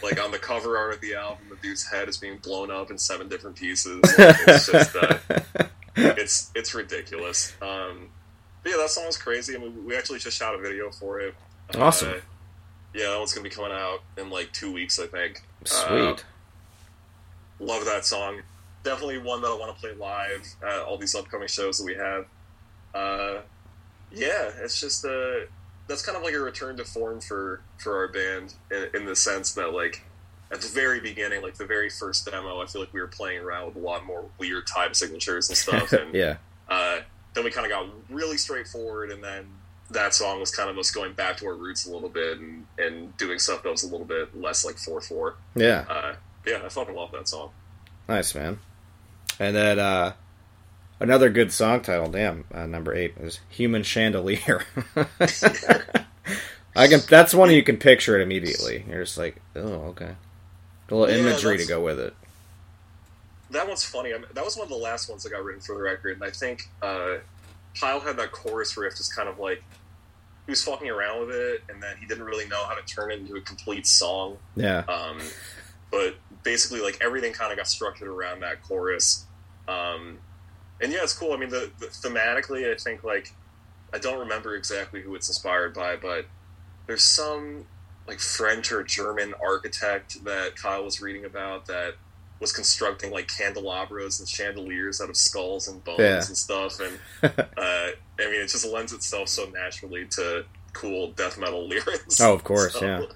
like 0.04 0.20
on 0.22 0.32
the 0.32 0.40
cover 0.40 0.78
art 0.78 0.96
of 0.96 1.00
the 1.02 1.14
album, 1.16 1.46
the 1.50 1.56
dude's 1.58 1.88
head 1.88 2.10
is 2.10 2.18
being 2.18 2.38
blown 2.40 2.72
up 2.72 2.90
in 2.92 2.98
seven 2.98 3.30
different 3.30 3.56
pieces. 3.56 4.02
Like, 4.18 4.36
it's 4.48 4.66
just 4.72 4.96
uh, 4.96 5.18
it's 5.96 6.52
it's 6.56 6.74
ridiculous. 6.74 7.54
Um, 7.62 8.10
but 8.64 8.72
yeah, 8.72 8.78
that 8.78 8.90
song 8.90 9.06
was 9.06 9.18
crazy. 9.18 9.56
I 9.56 9.60
mean, 9.60 9.86
we 9.86 9.96
actually 9.96 10.20
just 10.20 10.36
shot 10.38 10.56
a 10.56 10.58
video 10.58 10.90
for 10.92 11.20
it. 11.22 11.36
Awesome. 11.76 12.10
Uh, 12.10 12.14
yeah, 12.94 13.10
that 13.12 13.18
one's 13.18 13.34
gonna 13.34 13.44
be 13.44 13.50
coming 13.50 13.72
out 13.72 14.00
in 14.18 14.30
like 14.30 14.52
two 14.54 14.72
weeks, 14.72 15.00
I 15.00 15.08
think. 15.08 15.44
Uh, 15.64 16.14
Sweet. 16.14 16.26
love 17.60 17.86
that 17.86 18.06
song. 18.06 18.42
Definitely 18.84 19.20
one 19.20 19.42
that 19.42 19.48
I 19.48 19.58
want 19.58 19.76
to 19.76 19.82
play 19.82 19.94
live 19.94 20.48
at 20.66 20.80
all 20.80 20.98
these 20.98 21.14
upcoming 21.14 21.48
shows 21.48 21.78
that 21.78 21.86
we 21.86 21.96
have. 21.96 22.26
Uh, 22.94 23.42
yeah, 24.12 24.52
it's 24.62 24.80
just 24.80 25.06
uh, 25.06 25.46
that's 25.88 26.06
kind 26.06 26.18
of 26.18 26.24
like 26.24 26.34
a 26.34 26.40
return 26.40 26.78
to 26.78 26.86
form 26.86 27.20
for 27.20 27.62
for 27.78 27.98
our 27.98 28.08
band 28.08 28.54
in, 28.72 29.02
in 29.02 29.06
the 29.06 29.16
sense 29.16 29.54
that 29.54 29.74
like 29.74 30.04
at 30.52 30.62
the 30.62 30.68
very 30.70 31.00
beginning, 31.00 31.42
like 31.42 31.56
the 31.56 31.66
very 31.66 31.90
first 31.90 32.26
demo, 32.26 32.62
I 32.62 32.66
feel 32.68 32.82
like 32.82 32.94
we 32.94 33.02
were 33.02 33.08
playing 33.08 33.42
around 33.42 33.68
with 33.68 33.76
a 33.76 33.80
lot 33.80 34.06
more 34.06 34.26
weird 34.38 34.66
time 34.66 34.94
signatures 34.94 35.50
and 35.50 35.58
stuff, 35.58 35.92
and 35.94 36.14
yeah. 36.14 36.38
uh, 36.70 37.00
then 37.34 37.44
we 37.44 37.52
kind 37.52 37.66
of 37.66 37.72
got 37.72 37.88
really 38.10 38.38
straightforward, 38.38 39.12
and 39.12 39.24
then 39.24 39.48
that 39.92 40.14
song 40.14 40.40
was 40.40 40.52
kind 40.52 40.70
of 40.70 40.78
us 40.78 40.92
going 40.92 41.14
back 41.14 41.38
to 41.38 41.46
our 41.48 41.56
roots 41.56 41.86
a 41.88 41.92
little 41.92 42.10
bit 42.10 42.40
and, 42.40 42.66
and 42.78 43.16
doing 43.18 43.40
stuff 43.40 43.64
that 43.64 43.70
was 43.72 43.84
a 43.84 43.88
little 43.90 44.06
bit 44.06 44.36
less 44.40 44.66
like 44.66 44.78
four 44.78 45.00
four. 45.02 45.36
Yeah. 45.56 45.86
Uh, 45.90 46.16
yeah, 46.46 46.62
I 46.66 46.70
fucking 46.70 46.96
love 46.96 47.12
that 47.14 47.28
song. 47.28 47.52
Nice, 48.08 48.34
man. 48.36 48.60
And 49.40 49.56
then 49.56 49.80
uh, 49.80 50.14
another 51.00 51.30
good 51.30 51.52
song 51.52 51.82
title, 51.82 52.10
damn, 52.10 52.46
uh, 52.54 52.66
number 52.66 52.94
eight 52.94 53.16
is 53.20 53.40
Human 53.50 53.84
Chandelier. 53.84 54.64
I 56.76 56.88
can. 56.88 57.00
That's 57.10 57.34
one 57.34 57.50
you 57.52 57.64
can 57.64 57.78
picture 57.78 58.20
it 58.20 58.24
immediately. 58.24 58.86
You're 58.88 59.04
just 59.04 59.18
like, 59.18 59.42
oh, 59.56 59.62
okay. 59.90 60.16
A 60.90 60.96
little 60.96 61.14
Yeah, 61.14 61.22
imagery 61.22 61.58
to 61.58 61.66
go 61.66 61.82
with 61.84 62.00
it. 62.00 62.14
that 63.52 63.68
one's 63.68 63.84
funny. 63.84 64.14
I 64.14 64.18
mean, 64.18 64.28
that 64.34 64.46
was 64.46 64.56
one 64.56 64.66
of 64.66 64.70
the 64.70 64.76
last 64.78 65.10
ones 65.10 65.24
that 65.24 65.32
got 65.32 65.44
written 65.44 65.62
for 65.62 65.76
the 65.76 65.82
record, 65.82 66.16
and 66.16 66.24
I 66.24 66.30
think 66.30 66.70
uh, 66.82 67.16
Kyle 67.80 68.00
had 68.00 68.18
that 68.18 68.32
chorus 68.32 68.76
riff 68.78 68.96
just 68.98 69.16
kind 69.16 69.30
of 69.30 69.40
like 69.40 69.64
he 70.46 70.52
was 70.52 70.64
fucking 70.64 70.90
around 70.90 71.28
with 71.28 71.36
it, 71.36 71.64
and 71.70 71.84
then 71.84 71.98
he 72.00 72.06
didn't 72.06 72.24
really 72.24 72.48
know 72.48 72.64
how 72.66 72.74
to 72.74 72.82
turn 72.84 73.12
it 73.12 73.20
into 73.20 73.36
a 73.36 73.42
complete 73.42 73.86
song. 73.86 74.38
Yeah. 74.56 74.80
Um, 74.88 75.20
but 75.92 76.16
basically, 76.44 76.82
like 76.82 76.98
everything 77.02 77.34
kind 77.34 77.52
of 77.52 77.58
got 77.58 77.68
structured 77.68 78.08
around 78.08 78.42
that 78.42 78.64
chorus. 78.64 79.26
Um, 79.68 80.20
and 80.80 80.92
yeah, 80.92 81.00
it's 81.04 81.14
cool. 81.14 81.34
I 81.34 81.38
mean, 81.38 81.50
the, 81.50 81.72
the 81.80 81.88
thematically, 81.88 82.72
I 82.72 82.78
think 82.78 83.04
like 83.04 83.34
I 83.94 84.00
don't 84.00 84.20
remember 84.20 84.56
exactly 84.56 85.02
who 85.02 85.16
it's 85.16 85.28
inspired 85.28 85.74
by, 85.74 85.96
but 85.98 86.26
there's 86.88 87.04
some 87.04 87.66
like 88.08 88.20
French 88.20 88.72
or 88.72 88.84
German 88.84 89.34
architect 89.44 90.24
that 90.24 90.56
Kyle 90.56 90.84
was 90.84 91.02
reading 91.02 91.26
about 91.26 91.66
that 91.66 91.96
was 92.40 92.52
constructing 92.54 93.12
like 93.12 93.28
candelabras 93.28 94.20
and 94.20 94.28
chandeliers 94.30 95.02
out 95.02 95.10
of 95.10 95.18
skulls 95.18 95.68
and 95.68 95.84
bones 95.84 96.00
Yeah. 96.00 96.18
and 96.26 96.38
stuff. 96.38 96.80
And 96.80 97.00
uh, 97.24 97.32
I 97.58 97.92
mean, 98.20 98.42
it 98.42 98.48
just 98.48 98.66
lends 98.66 98.94
itself 98.94 99.30
so 99.30 99.46
naturally 99.50 100.06
to 100.12 100.46
cool 100.74 101.12
death 101.12 101.38
metal 101.38 101.68
lyrics. 101.68 102.20
Oh, 102.22 102.34
of 102.34 102.44
course, 102.44 102.74
So- 102.74 102.86
yeah. 102.86 103.02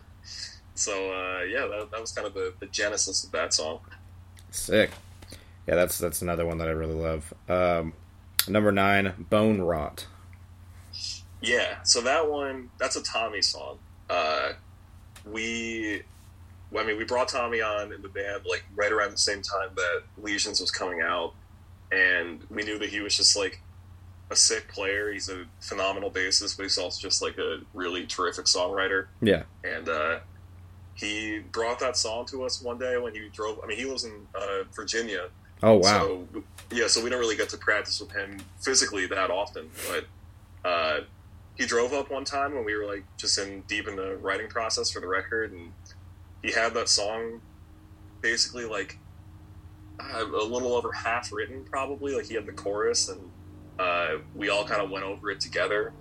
So 0.74 0.94
uh, 1.12 1.44
yeah, 1.44 1.68
that, 1.68 1.90
that 1.92 2.02
was 2.02 2.12
kind 2.12 2.26
of 2.26 2.34
the, 2.34 2.54
the 2.60 2.66
genesis 2.68 3.24
of 3.24 3.32
that 3.34 3.54
song. 3.54 3.82
Sick. 4.50 4.90
Yeah, 5.68 5.76
that's 5.76 6.00
that's 6.00 6.24
another 6.24 6.44
one 6.46 6.58
that 6.58 6.68
I 6.68 6.72
really 6.72 6.96
love. 6.96 7.32
Um, 7.48 7.94
number 8.48 8.72
nine, 8.72 9.28
Bone 9.30 9.62
Rot. 9.62 10.08
Yeah, 11.42 11.84
so 11.84 12.02
that 12.02 12.30
one 12.32 12.70
that's 12.80 12.96
a 12.96 13.04
Tommy 13.04 13.42
song. 13.44 13.78
Uh, 14.10 14.54
we, 15.26 16.02
I 16.78 16.84
mean, 16.86 16.98
we 16.98 17.04
brought 17.04 17.28
Tommy 17.28 17.62
on 17.62 17.92
in 17.92 18.02
the 18.02 18.10
band 18.10 18.44
like 18.46 18.64
right 18.76 18.92
around 18.92 19.12
the 19.12 19.18
same 19.18 19.42
time 19.42 19.70
that 19.76 20.02
Lesions 20.18 20.60
was 20.62 20.72
coming 20.72 21.02
out, 21.02 21.34
and 21.92 22.42
we 22.50 22.64
knew 22.64 22.80
that 22.80 22.90
he 22.90 23.02
was 23.02 23.16
just 23.16 23.36
like 23.36 23.62
a 24.30 24.36
sick 24.36 24.70
player. 24.70 25.12
He's 25.12 25.28
a 25.30 25.44
phenomenal 25.60 26.10
bassist, 26.10 26.56
but 26.56 26.64
he's 26.64 26.78
also 26.78 27.02
just 27.02 27.22
like 27.22 27.38
a 27.38 27.60
really 27.74 28.06
terrific 28.06 28.46
songwriter. 28.46 29.08
Yeah. 29.22 29.44
and 29.64 29.90
uh, 29.90 30.20
he 30.94 31.40
brought 31.40 31.80
that 31.80 31.98
song 31.98 32.26
to 32.28 32.44
us 32.44 32.62
one 32.62 32.78
day 32.78 32.98
when 32.98 33.14
he 33.14 33.28
drove. 33.34 33.60
I 33.64 33.68
mean, 33.68 33.78
he 33.78 33.86
lives 33.86 34.04
in 34.06 34.14
uh, 34.36 34.64
Virginia, 34.74 35.30
Oh 35.64 35.76
wow. 35.76 35.82
so 35.84 36.28
yeah, 36.72 36.88
so 36.88 37.04
we 37.04 37.10
don't 37.10 37.20
really 37.20 37.36
get 37.38 37.50
to 37.50 37.58
practice 37.58 38.00
with 38.00 38.12
him 38.12 38.40
physically 38.62 39.08
that 39.08 39.30
often. 39.30 39.70
But 39.90 40.70
uh, 40.70 41.00
he 41.56 41.66
drove 41.66 41.92
up 41.94 42.10
one 42.12 42.24
time 42.24 42.56
when 42.56 42.64
we 42.66 42.76
were 42.76 42.86
like 42.86 43.04
just 43.18 43.38
in 43.38 43.62
deep 43.68 43.88
in 43.88 43.96
the 43.96 44.16
writing 44.18 44.48
process 44.48 44.92
for 44.92 45.00
the 45.02 45.08
record, 45.08 45.52
and 45.52 45.72
he 46.42 46.52
had 46.52 46.74
that 46.74 46.90
song 46.90 47.42
basically 48.22 48.66
like 48.66 48.98
uh, 50.00 50.26
a 50.26 50.44
little 50.44 50.74
over 50.74 50.92
half 50.92 51.32
written, 51.32 51.64
probably. 51.64 52.16
Like 52.16 52.26
he 52.26 52.36
had 52.36 52.46
the 52.46 52.52
chorus, 52.52 53.10
and 53.10 53.20
uh, 53.80 54.18
we 54.36 54.50
all 54.50 54.66
kind 54.66 54.82
of 54.82 54.90
went 54.90 55.06
over 55.06 55.32
it 55.32 55.40
together. 55.40 55.94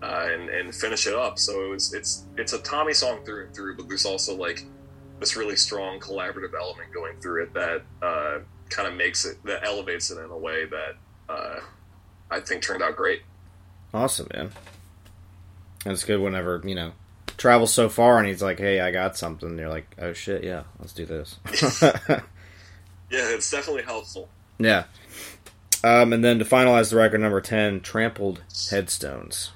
Uh, 0.00 0.28
and 0.30 0.48
and 0.48 0.72
finish 0.72 1.08
it 1.08 1.14
up. 1.14 1.40
So 1.40 1.64
it 1.64 1.68
was 1.70 1.92
it's 1.92 2.24
it's 2.36 2.52
a 2.52 2.60
Tommy 2.60 2.94
song 2.94 3.24
through 3.24 3.46
and 3.46 3.54
through, 3.54 3.76
but 3.76 3.88
there's 3.88 4.06
also 4.06 4.36
like 4.36 4.64
this 5.18 5.34
really 5.34 5.56
strong 5.56 5.98
collaborative 5.98 6.54
element 6.56 6.92
going 6.94 7.18
through 7.20 7.42
it 7.42 7.54
that 7.54 7.82
uh, 8.00 8.38
kind 8.68 8.86
of 8.86 8.94
makes 8.94 9.24
it 9.24 9.42
that 9.44 9.64
elevates 9.64 10.12
it 10.12 10.18
in 10.18 10.30
a 10.30 10.38
way 10.38 10.66
that 10.66 10.94
uh, 11.28 11.60
I 12.30 12.38
think 12.38 12.62
turned 12.62 12.80
out 12.80 12.94
great. 12.94 13.22
Awesome, 13.92 14.28
man. 14.32 14.52
And 15.84 15.94
it's 15.94 16.04
good 16.04 16.20
whenever 16.20 16.62
you 16.64 16.76
know 16.76 16.92
travels 17.38 17.72
so 17.72 17.88
far 17.88 18.18
and 18.18 18.28
he's 18.28 18.42
like, 18.42 18.58
"Hey, 18.58 18.80
I 18.80 18.90
got 18.90 19.16
something." 19.16 19.48
And 19.48 19.58
you're 19.58 19.70
like, 19.70 19.86
"Oh 19.98 20.12
shit, 20.12 20.44
yeah, 20.44 20.64
let's 20.78 20.92
do 20.92 21.06
this." 21.06 21.38
Yeah, 23.10 23.30
it's 23.30 23.50
definitely 23.50 23.84
helpful. 23.84 24.28
yeah. 24.58 24.84
Um, 25.82 26.12
and 26.12 26.24
then 26.24 26.38
to 26.40 26.44
finalize 26.44 26.90
the 26.90 26.96
record, 26.96 27.20
number 27.20 27.40
ten, 27.40 27.80
"Trampled 27.80 28.42
Headstones." 28.70 29.52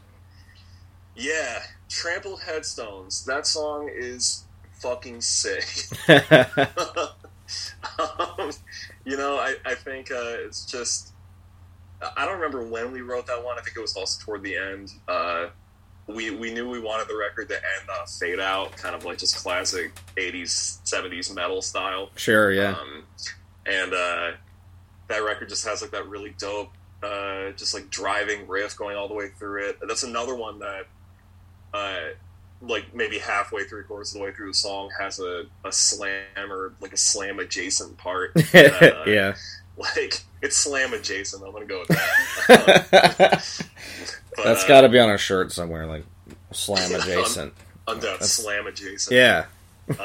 Yeah, 1.14 1.62
Trampled 1.88 2.42
Headstones. 2.42 3.24
That 3.26 3.46
song 3.46 3.90
is 3.92 4.44
fucking 4.80 5.20
sick. 5.20 5.66
um, 6.08 6.24
you 9.04 9.16
know, 9.16 9.36
I, 9.36 9.56
I 9.66 9.74
think 9.74 10.10
uh, 10.10 10.36
it's 10.46 10.64
just. 10.64 11.10
I 12.16 12.24
don't 12.24 12.36
remember 12.36 12.64
when 12.64 12.90
we 12.90 13.00
wrote 13.00 13.26
that 13.26 13.44
one. 13.44 13.58
I 13.58 13.62
think 13.62 13.76
it 13.76 13.80
was 13.80 13.96
also 13.96 14.24
toward 14.24 14.42
the 14.42 14.56
end. 14.56 14.92
Uh, 15.06 15.48
we 16.14 16.30
we 16.30 16.52
knew 16.52 16.68
we 16.68 16.80
wanted 16.80 17.08
the 17.08 17.16
record 17.16 17.48
to 17.48 17.54
end 17.54 17.88
on 17.90 18.04
a 18.04 18.06
fade 18.06 18.40
out, 18.40 18.76
kind 18.76 18.94
of 18.94 19.04
like 19.04 19.18
just 19.18 19.36
classic 19.36 19.92
'80s, 20.16 20.80
'70s 20.84 21.34
metal 21.34 21.62
style. 21.62 22.10
sure, 22.16 22.52
yeah, 22.52 22.76
Um, 22.80 23.04
and 23.66 23.92
uh, 23.92 24.30
that 25.08 25.18
record 25.18 25.48
just 25.48 25.66
has 25.66 25.82
like 25.82 25.90
that 25.92 26.08
really 26.08 26.34
dope, 26.38 26.70
uh, 27.02 27.50
just 27.52 27.74
like 27.74 27.90
driving 27.90 28.46
riff 28.48 28.76
going 28.76 28.96
all 28.96 29.08
the 29.08 29.14
way 29.14 29.28
through 29.38 29.68
it. 29.68 29.78
That's 29.86 30.02
another 30.02 30.34
one 30.34 30.58
that, 30.60 30.86
uh, 31.74 32.00
like 32.60 32.94
maybe 32.94 33.18
halfway, 33.18 33.64
three 33.64 33.84
quarters 33.84 34.14
of 34.14 34.20
the 34.20 34.24
way 34.24 34.32
through 34.32 34.48
the 34.48 34.54
song, 34.54 34.90
has 34.98 35.18
a, 35.18 35.44
a 35.64 35.72
slam 35.72 36.50
or 36.50 36.74
like 36.80 36.92
a 36.92 36.96
slam 36.96 37.38
adjacent 37.38 37.96
part. 37.98 38.34
that, 38.34 38.96
uh, 39.06 39.10
yeah. 39.10 39.34
Like 39.76 40.22
it's 40.42 40.56
slam 40.56 40.92
adjacent. 40.92 41.42
I'm 41.44 41.52
gonna 41.52 41.64
go 41.64 41.80
with 41.80 41.88
that. 41.88 43.42
But, 44.36 44.44
That's 44.44 44.64
uh, 44.64 44.68
got 44.68 44.80
to 44.82 44.88
be 44.88 44.98
on 44.98 45.10
a 45.10 45.18
shirt 45.18 45.52
somewhere, 45.52 45.86
like 45.86 46.04
slam 46.52 46.94
adjacent. 47.00 47.54
That's- 47.86 48.32
slam 48.32 48.66
adjacent. 48.66 49.14
Yeah, 49.14 49.46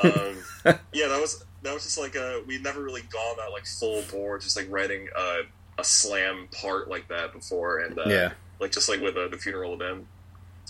um, 0.03 0.37
yeah, 0.93 1.07
that 1.07 1.19
was 1.21 1.43
that 1.63 1.73
was 1.73 1.83
just 1.83 1.97
like 1.97 2.15
a 2.15 2.41
we'd 2.47 2.63
never 2.63 2.81
really 2.81 3.01
gone 3.03 3.37
that 3.37 3.51
like 3.51 3.65
full 3.65 4.03
bore, 4.11 4.39
just 4.39 4.57
like 4.57 4.67
writing 4.69 5.07
a, 5.17 5.41
a 5.77 5.83
slam 5.83 6.47
part 6.61 6.89
like 6.89 7.07
that 7.09 7.33
before, 7.33 7.79
and 7.79 7.97
uh, 7.97 8.03
yeah, 8.07 8.31
like 8.59 8.71
just 8.71 8.89
like 8.89 9.01
with 9.01 9.15
uh, 9.15 9.27
the 9.27 9.37
funeral 9.37 9.71
within, 9.77 10.05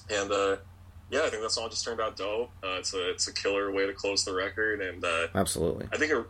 and 0.10 0.32
uh, 0.32 0.58
yeah, 1.10 1.22
I 1.24 1.30
think 1.30 1.42
that 1.42 1.52
song 1.52 1.70
just 1.70 1.84
turned 1.86 2.02
out 2.02 2.18
dope. 2.18 2.52
Uh, 2.64 2.78
it's 2.80 2.94
a 2.94 3.10
it's 3.10 3.28
a 3.28 3.34
killer 3.34 3.72
way 3.72 3.86
to 3.88 3.94
close 3.94 4.24
the 4.26 4.34
record, 4.34 4.82
and 4.82 5.04
uh, 5.04 5.28
absolutely. 5.36 5.88
I 5.94 5.98
think 5.98 6.12
or- 6.12 6.28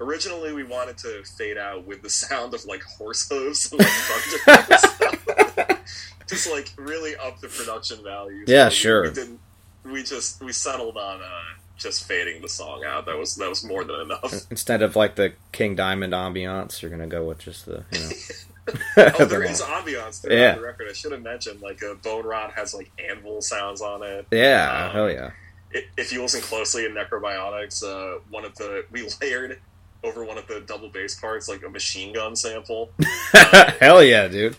originally 0.00 0.52
we 0.52 0.62
wanted 0.64 0.98
to 0.98 1.22
fade 1.24 1.56
out 1.58 1.86
with 1.86 2.02
the 2.02 2.10
sound 2.10 2.54
of 2.54 2.64
like 2.66 2.82
horse 2.82 3.28
hooves, 3.28 3.72
and, 3.72 3.80
like 3.80 3.88
thunder 3.88 4.62
and 4.70 4.80
stuff. 4.80 5.27
just 6.28 6.50
like 6.50 6.72
really 6.76 7.16
up 7.16 7.40
the 7.40 7.48
production 7.48 8.02
value. 8.02 8.44
Yeah, 8.46 8.64
Like, 8.64 8.72
sure. 8.72 9.02
We 9.04 9.10
didn't. 9.10 9.40
We 9.84 10.02
just 10.02 10.42
we 10.42 10.52
settled 10.52 10.96
on 10.96 11.20
uh, 11.22 11.42
just 11.78 12.04
fading 12.06 12.42
the 12.42 12.48
song 12.48 12.84
out. 12.84 13.06
That 13.06 13.16
was 13.16 13.36
that 13.36 13.48
was 13.48 13.64
more 13.64 13.84
than 13.84 14.00
enough. 14.00 14.32
Instead 14.50 14.82
of 14.82 14.96
like 14.96 15.14
the 15.16 15.32
King 15.52 15.74
Diamond 15.76 16.12
ambiance, 16.12 16.82
you're 16.82 16.90
gonna 16.90 17.06
go 17.06 17.24
with 17.26 17.38
just 17.38 17.66
the 17.66 17.84
you 17.92 18.00
know. 18.00 18.10
Oh, 18.98 19.10
the 19.20 19.24
there 19.24 19.44
long- 19.46 19.54
ambiance 19.54 20.20
throughout 20.20 20.36
Yeah. 20.36 20.54
the 20.56 20.60
record. 20.60 20.88
I 20.90 20.92
should 20.92 21.12
have 21.12 21.22
mentioned 21.22 21.62
like 21.62 21.80
a 21.80 21.94
Bone 21.94 22.26
Rot 22.26 22.52
has 22.52 22.74
like 22.74 22.90
anvil 22.98 23.40
sounds 23.40 23.80
on 23.80 24.02
it. 24.02 24.26
yeah, 24.30 24.84
Um, 24.88 24.92
hell 24.92 25.10
yeah. 25.10 25.30
I- 25.74 25.86
If 25.96 26.12
you 26.12 26.20
listen 26.20 26.42
closely 26.42 26.84
in 26.84 26.92
Necrobionics, 26.92 27.82
uh, 27.82 28.18
one 28.28 28.44
of 28.44 28.54
the 28.56 28.84
we 28.90 29.08
layered 29.22 29.58
over 30.04 30.22
one 30.22 30.36
of 30.36 30.46
the 30.48 30.60
double 30.60 30.90
bass 30.90 31.18
parts 31.18 31.48
like 31.48 31.62
a 31.64 31.70
machine 31.70 32.12
gun 32.12 32.36
sample. 32.36 32.90
hell 33.80 34.02
yeah, 34.04 34.28
dude. 34.28 34.54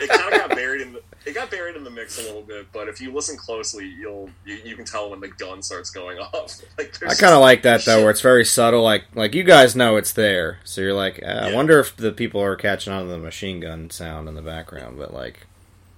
It 0.00 0.08
kind 0.08 0.32
of 0.34 0.40
got 0.40 0.50
buried 0.56 0.80
in 0.82 0.92
the 0.92 1.02
it 1.26 1.34
got 1.34 1.50
buried 1.50 1.76
in 1.76 1.84
the 1.84 1.90
mix 1.90 2.18
a 2.18 2.22
little 2.22 2.42
bit, 2.42 2.68
but 2.72 2.88
if 2.88 3.00
you 3.00 3.12
listen 3.12 3.36
closely, 3.36 3.84
you'll 3.86 4.30
you, 4.46 4.54
you 4.64 4.76
can 4.76 4.84
tell 4.84 5.10
when 5.10 5.20
the 5.20 5.28
gun 5.28 5.62
starts 5.62 5.90
going 5.90 6.18
off. 6.34 6.60
Like 6.78 6.94
I 7.02 7.14
kind 7.14 7.34
of 7.34 7.40
like 7.40 7.62
that 7.62 7.84
though, 7.84 8.00
where 8.02 8.10
it's 8.10 8.20
very 8.20 8.44
subtle. 8.44 8.82
Like 8.82 9.04
like 9.14 9.34
you 9.34 9.42
guys 9.44 9.76
know 9.76 9.96
it's 9.96 10.12
there, 10.12 10.58
so 10.64 10.80
you're 10.80 10.94
like, 10.94 11.22
uh, 11.22 11.26
I 11.26 11.52
wonder 11.54 11.78
if 11.80 11.96
the 11.96 12.12
people 12.12 12.40
are 12.42 12.56
catching 12.56 12.92
on 12.92 13.04
to 13.04 13.10
the 13.10 13.18
machine 13.18 13.60
gun 13.60 13.90
sound 13.90 14.28
in 14.28 14.34
the 14.34 14.42
background. 14.42 14.96
But 14.98 15.12
like, 15.12 15.46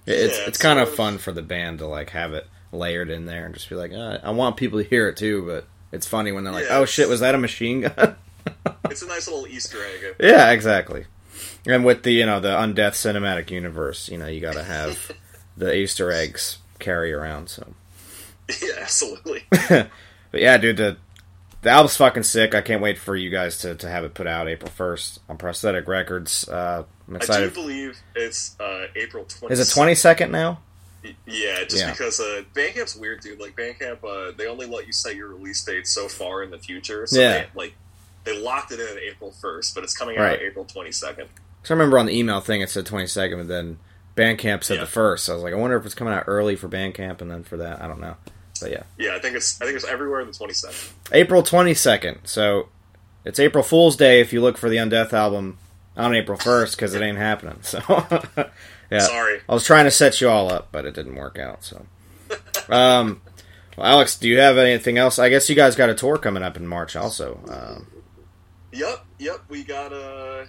it- 0.05 0.13
it's 0.13 0.37
Yeah, 0.37 0.39
it's 0.41 0.47
it's 0.49 0.57
kind 0.57 0.79
of 0.79 0.89
fun 0.93 1.17
for 1.17 1.31
the 1.31 1.41
band 1.43 1.79
to 1.79 1.87
like 1.87 2.09
have 2.11 2.33
it 2.33 2.47
layered 2.73 3.09
in 3.09 3.25
there 3.25 3.45
and 3.45 3.53
just 3.53 3.69
be 3.69 3.75
like, 3.75 3.93
uh, 3.93 4.17
I 4.23 4.31
want 4.31 4.57
people 4.57 4.81
to 4.81 4.87
hear 4.89 5.07
it 5.07 5.17
too. 5.17 5.45
But 5.45 5.65
it's 5.91 6.07
funny 6.07 6.31
when 6.31 6.43
they're 6.43 6.53
like, 6.53 6.65
Yeah, 6.65 6.77
oh 6.79 6.85
shit, 6.85 7.07
was 7.07 7.19
that 7.21 7.35
a 7.35 7.37
machine 7.37 7.81
gun? 7.81 8.15
it's 8.89 9.01
a 9.03 9.07
nice 9.07 9.27
little 9.27 9.47
Easter 9.47 9.77
egg. 9.85 10.15
yeah, 10.19 10.51
exactly. 10.51 11.05
And 11.65 11.85
with 11.85 12.03
the 12.03 12.11
you 12.11 12.25
know 12.25 12.39
the 12.39 12.49
undeath 12.49 12.93
cinematic 12.93 13.51
universe, 13.51 14.09
you 14.09 14.17
know 14.17 14.27
you 14.27 14.41
got 14.41 14.53
to 14.53 14.63
have 14.63 15.11
the 15.57 15.75
Easter 15.75 16.11
eggs 16.11 16.57
carry 16.79 17.13
around. 17.13 17.49
So. 17.49 17.73
yeah, 18.61 18.73
absolutely. 18.81 19.43
But 20.31 20.39
yeah, 20.39 20.57
dude, 20.57 20.77
the 20.77 20.95
the 21.61 21.69
album's 21.69 21.97
fucking 21.97 22.23
sick. 22.23 22.55
I 22.55 22.61
can't 22.61 22.81
wait 22.81 22.97
for 22.97 23.17
you 23.17 23.29
guys 23.29 23.57
to, 23.59 23.75
to 23.75 23.89
have 23.89 24.05
it 24.05 24.13
put 24.13 24.27
out 24.27 24.47
April 24.47 24.71
first 24.71 25.19
on 25.27 25.37
Prosthetic 25.37 25.89
Records. 25.89 26.47
Uh, 26.47 26.85
I'm 27.07 27.15
excited. 27.17 27.43
I 27.43 27.49
do 27.49 27.53
believe 27.53 27.99
it's 28.15 28.55
uh, 28.59 28.85
April 28.95 29.25
20th. 29.25 29.51
Is 29.51 29.59
it 29.69 29.73
twenty 29.73 29.93
second 29.93 30.31
now? 30.31 30.61
Yeah, 31.25 31.63
just 31.65 31.77
Yeah. 31.83 31.91
because 31.91 32.19
uh, 32.21 32.43
Bandcamp's 32.55 32.95
weird, 32.95 33.19
dude. 33.19 33.41
Like 33.41 33.57
Bandcamp, 33.57 34.03
uh, 34.05 34.31
they 34.37 34.47
only 34.47 34.67
let 34.67 34.87
you 34.87 34.93
set 34.93 35.15
your 35.15 35.27
release 35.27 35.61
date 35.65 35.85
so 35.85 36.07
far 36.07 36.43
in 36.43 36.49
the 36.49 36.59
future. 36.59 37.05
So 37.07 37.19
Yeah. 37.19 37.31
they, 37.39 37.47
like 37.55 37.73
they 38.23 38.37
locked 38.39 38.71
it 38.71 38.79
in 38.79 38.97
April 39.09 39.31
first, 39.31 39.73
but 39.75 39.83
it's 39.83 39.95
coming 39.97 40.17
out 40.17 40.23
Right. 40.23 40.41
April 40.41 40.65
twenty 40.65 40.91
second. 40.91 41.27
So 41.63 41.73
I 41.73 41.77
remember 41.77 41.99
on 41.99 42.05
the 42.07 42.17
email 42.17 42.39
thing 42.41 42.61
it 42.61 42.69
said 42.69 42.85
twenty 42.85 43.07
second, 43.07 43.37
but 43.39 43.47
then 43.47 43.77
Bandcamp 44.15 44.63
said 44.63 44.75
Yeah. 44.75 44.81
the 44.81 44.87
first. 44.87 45.25
So 45.25 45.33
I 45.33 45.35
was 45.35 45.43
like, 45.43 45.53
I 45.53 45.57
wonder 45.57 45.77
if 45.77 45.85
it's 45.85 45.95
coming 45.95 46.13
out 46.13 46.25
early 46.27 46.55
for 46.55 46.67
Bandcamp 46.67 47.21
and 47.21 47.29
then 47.31 47.43
for 47.43 47.57
that. 47.57 47.81
I 47.81 47.87
don't 47.87 48.01
know. 48.01 48.15
But 48.59 48.71
yeah, 48.71 48.83
Yeah, 48.97 49.15
I 49.15 49.19
think 49.19 49.35
it's 49.35 49.59
I 49.61 49.65
think 49.65 49.75
it's 49.75 49.85
everywhere 49.85 50.23
the 50.25 50.33
twenty 50.33 50.53
second. 50.53 50.77
April 51.11 51.41
twenty 51.43 51.73
second. 51.73 52.19
So 52.25 52.69
it's 53.25 53.39
April 53.39 53.63
Fool's 53.63 53.95
Day 53.95 54.19
if 54.21 54.33
you 54.33 54.41
look 54.41 54.57
for 54.57 54.69
the 54.69 54.77
Undeath 54.77 55.13
album 55.13 55.57
on 55.97 56.15
April 56.15 56.37
first 56.37 56.75
because 56.75 56.93
it 56.95 57.01
ain't 57.01 57.17
happening. 57.17 57.59
So 57.63 57.79
yeah, 58.91 58.99
Sorry. 58.99 59.39
I 59.47 59.53
was 59.53 59.65
trying 59.65 59.85
to 59.85 59.91
set 59.91 60.19
you 60.21 60.29
all 60.29 60.51
up, 60.51 60.67
but 60.71 60.85
it 60.85 60.93
didn't 60.93 61.15
work 61.15 61.39
out. 61.39 61.63
So, 61.63 61.85
um, 62.69 63.21
well, 63.77 63.87
Alex, 63.87 64.17
do 64.17 64.27
you 64.27 64.39
have 64.39 64.57
anything 64.57 64.97
else? 64.97 65.17
I 65.19 65.29
guess 65.29 65.49
you 65.49 65.55
guys 65.55 65.75
got 65.77 65.89
a 65.89 65.95
tour 65.95 66.17
coming 66.17 66.43
up 66.43 66.57
in 66.57 66.67
March, 66.67 66.95
also. 66.97 67.39
Um, 67.49 67.87
Yep, 68.71 69.05
yep. 69.19 69.39
We 69.49 69.63
got 69.63 69.93
uh 69.93 70.45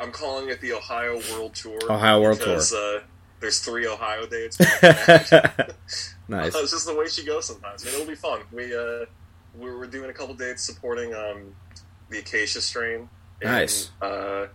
I'm 0.00 0.12
calling 0.12 0.48
it 0.48 0.60
the 0.60 0.72
Ohio 0.74 1.20
World 1.32 1.54
Tour. 1.54 1.78
Ohio 1.90 2.20
World 2.20 2.40
Tour 2.40 2.58
Uh, 2.58 3.00
there's 3.40 3.58
three 3.58 3.86
Ohio 3.86 4.26
dates. 4.26 4.58
nice. 6.28 6.54
It's 6.54 6.70
just 6.70 6.86
the 6.86 6.94
way 6.96 7.08
she 7.08 7.24
goes 7.24 7.46
sometimes. 7.46 7.82
I 7.82 7.86
mean, 7.86 7.94
it'll 7.96 8.06
be 8.06 8.14
fun. 8.14 8.40
We 8.52 8.74
uh, 8.76 9.06
we're, 9.56 9.78
we're 9.78 9.86
doing 9.86 10.10
a 10.10 10.12
couple 10.12 10.34
dates 10.34 10.62
supporting 10.62 11.14
um, 11.14 11.54
the 12.08 12.18
Acacia 12.18 12.60
strain. 12.60 13.08
in, 13.40 13.48
Nice. 13.48 13.90
Uh, 14.00 14.46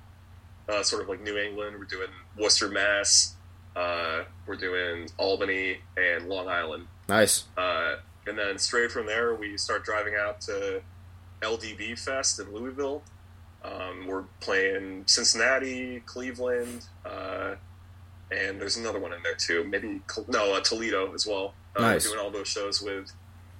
uh, 0.69 0.83
sort 0.83 1.01
of 1.01 1.09
like 1.09 1.21
New 1.21 1.37
England. 1.37 1.77
We're 1.77 1.85
doing 1.85 2.09
Worcester, 2.37 2.69
Mass. 2.69 3.35
Uh, 3.75 4.23
we're 4.45 4.55
doing 4.55 5.09
Albany 5.17 5.77
and 5.97 6.27
Long 6.27 6.47
Island. 6.47 6.87
Nice. 7.07 7.45
Uh, 7.57 7.97
and 8.25 8.37
then 8.37 8.57
straight 8.57 8.91
from 8.91 9.05
there, 9.05 9.35
we 9.35 9.57
start 9.57 9.85
driving 9.85 10.15
out 10.15 10.41
to 10.41 10.81
LDB 11.41 11.97
Fest 11.97 12.39
in 12.39 12.53
Louisville. 12.53 13.03
Um, 13.63 14.07
we're 14.07 14.23
playing 14.39 15.03
Cincinnati, 15.07 16.01
Cleveland, 16.05 16.85
uh, 17.05 17.55
and 18.31 18.59
there's 18.61 18.77
another 18.77 18.99
one 18.99 19.13
in 19.13 19.23
there 19.23 19.35
too. 19.35 19.63
Maybe 19.63 20.01
no 20.27 20.53
uh, 20.55 20.59
Toledo 20.61 21.13
as 21.13 21.25
well. 21.25 21.53
Uh, 21.75 21.81
Nice. 21.81 22.05
Doing 22.07 22.19
all 22.19 22.31
those 22.31 22.47
shows 22.47 22.81
with 22.81 23.11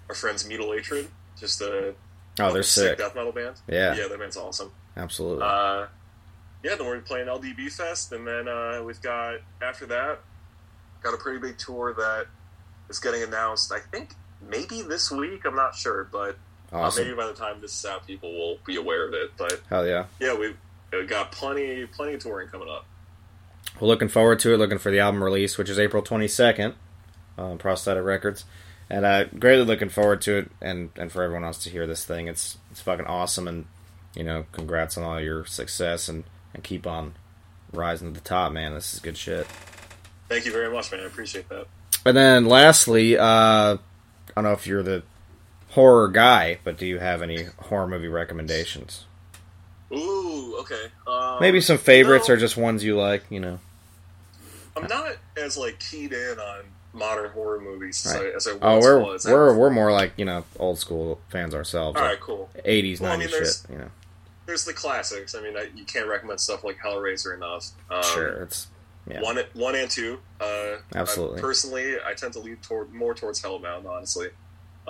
our 0.10 0.16
friends 0.16 0.48
Mutilatred, 0.48 1.08
just 1.40 1.62
a 1.62 1.94
Oh, 2.40 2.54
they're 2.54 2.62
sick. 2.64 2.98
death 3.00 3.16
metal 3.16 3.32
band. 3.32 3.56
Yeah, 3.68 3.96
yeah, 3.96 4.08
that 4.08 4.20
band's 4.20 4.38
awesome. 4.38 4.72
absolutely. 4.96 5.44
Uh, 5.44 5.88
yeah, 6.64 6.76
then 6.76 6.86
we're 6.86 7.00
playing 7.02 7.28
LDB 7.28 7.72
Fest, 7.72 8.12
and 8.12 8.28
then 8.28 8.48
uh, 8.48 8.82
we've 8.86 9.02
got 9.02 9.36
after 9.62 9.86
that, 9.88 10.20
got 11.02 11.14
a 11.14 11.18
pretty 11.18 11.40
big 11.40 11.58
tour 11.58 11.94
that 11.98 12.28
is 12.90 13.00
getting 13.00 13.24
announced. 13.24 13.72
I 13.72 13.80
think 13.80 14.14
maybe 14.42 14.82
this 14.84 15.12
week. 15.12 15.46
I'm 15.46 15.56
not 15.56 15.76
sure, 15.76 16.08
but 16.12 16.38
uh, 16.74 16.78
Awesome. 16.78 17.06
maybe 17.06 17.16
by 17.16 17.28
the 17.28 17.34
time 17.34 17.62
this 17.62 17.78
is 17.78 17.86
out, 17.86 18.06
people 18.08 18.32
will 18.32 18.58
be 18.66 18.76
aware 18.76 19.08
of 19.08 19.14
it. 19.14 19.32
But 19.38 19.62
Hell 19.70 19.88
yeah. 19.88 20.06
yeah, 20.20 20.36
we've 20.38 20.58
uh, 20.94 21.04
got 21.04 21.32
plenty, 21.32 21.86
plenty 21.86 22.14
of 22.16 22.22
touring 22.22 22.50
coming 22.50 22.70
up. 22.70 22.86
We're 23.80 23.88
looking 23.88 24.08
forward 24.10 24.40
to 24.40 24.54
it. 24.54 24.58
Looking 24.58 24.78
for 24.80 24.92
the 24.92 25.00
album 25.00 25.24
release, 25.24 25.58
which 25.58 25.70
is 25.70 25.78
April 25.80 26.02
22nd 26.02 26.74
on 27.38 27.58
Prosthetic 27.58 28.04
Records. 28.04 28.46
And 28.90 29.06
uh, 29.06 29.26
greatly 29.26 29.66
looking 29.66 29.90
forward 29.90 30.22
to 30.22 30.38
it 30.38 30.52
and, 30.62 30.90
and 30.96 31.12
for 31.12 31.22
everyone 31.22 31.44
else 31.44 31.62
to 31.66 31.70
hear 31.70 31.86
this 31.86 32.06
thing. 32.06 32.28
It's 32.28 32.58
it's 32.72 32.80
fucking 32.82 33.06
awesome. 33.06 33.48
And, 33.48 33.66
you 34.16 34.24
know, 34.24 34.46
congrats 34.54 34.98
on 34.98 35.04
all 35.04 35.20
your 35.20 35.46
success 35.46 36.08
and, 36.08 36.24
and 36.54 36.64
keep 36.64 36.88
on 36.88 37.16
rising 37.74 38.14
to 38.14 38.20
the 38.20 38.26
top, 38.28 38.54
man. 38.54 38.74
This 38.74 38.94
is 38.94 39.00
good 39.02 39.18
shit. 39.18 39.46
Thank 40.30 40.46
you 40.46 40.52
very 40.54 40.72
much, 40.72 40.92
man. 40.92 41.02
I 41.02 41.06
appreciate 41.06 41.50
that. 41.50 41.68
And 42.06 42.16
then 42.16 42.46
lastly, 42.46 43.18
uh, 43.18 43.24
I 43.26 43.78
don't 44.36 44.44
know 44.46 44.54
if 44.54 44.66
you're 44.66 44.84
the 44.84 45.04
horror 45.70 46.08
guy, 46.10 46.60
but 46.64 46.78
do 46.78 46.86
you 46.86 47.00
have 47.00 47.22
any 47.22 47.46
horror 47.60 47.88
movie 47.88 48.08
recommendations? 48.08 49.06
Ooh, 49.92 50.58
okay. 50.60 50.86
Um, 51.08 51.38
Maybe 51.40 51.62
some 51.62 51.78
favorites 51.78 52.28
no. 52.28 52.34
or 52.36 52.38
just 52.38 52.58
ones 52.58 52.84
you 52.84 52.98
like, 52.98 53.24
you 53.30 53.40
know. 53.40 53.60
I'm 54.76 54.88
not 54.88 55.16
as 55.38 55.58
like 55.58 55.80
keyed 55.80 56.14
in 56.14 56.38
on 56.40 56.64
modern 56.94 57.32
horror 57.32 57.60
movies 57.60 58.06
as, 58.06 58.16
I, 58.16 58.26
as 58.26 58.48
I 58.48 58.52
Oh, 58.62 58.74
once 58.76 58.84
we're 58.86 59.00
was. 59.00 59.26
we're 59.26 59.54
we're 59.58 59.70
more 59.70 59.92
like 59.92 60.14
you 60.18 60.26
know 60.26 60.44
old 60.60 60.78
school 60.78 61.20
fans 61.30 61.56
ourselves. 61.56 61.96
all 61.98 62.04
like 62.04 62.12
right, 62.14 62.20
cool. 62.20 62.50
80s, 62.66 63.00
Well, 63.00 63.12
I 63.12 63.18
mean, 63.18 63.28
shit. 63.30 63.48
You 63.72 63.78
know, 63.80 63.90
There's 64.46 64.66
the 64.66 64.74
classics. 64.74 65.34
I 65.36 65.42
mean, 65.42 65.58
I, 65.58 65.70
you 65.76 65.84
can't 65.86 66.08
recommend 66.08 66.40
stuff 66.42 66.64
like 66.64 66.78
Hellraiser 66.78 67.36
enough. 67.36 67.70
Um, 67.90 68.04
sure, 68.04 68.44
it's 68.44 68.68
yeah, 69.10 69.22
One, 69.22 69.40
one 69.54 69.76
and 69.76 69.90
two. 69.90 70.20
Uh, 70.40 70.76
Absolutely. 70.94 71.40
I, 71.40 71.42
personally, 71.42 71.96
I 72.06 72.14
tend 72.14 72.34
to 72.34 72.40
lean 72.40 72.58
toward 72.58 72.94
more 72.94 73.14
towards 73.16 73.42
Hellbound. 73.42 73.86
Honestly. 73.90 74.28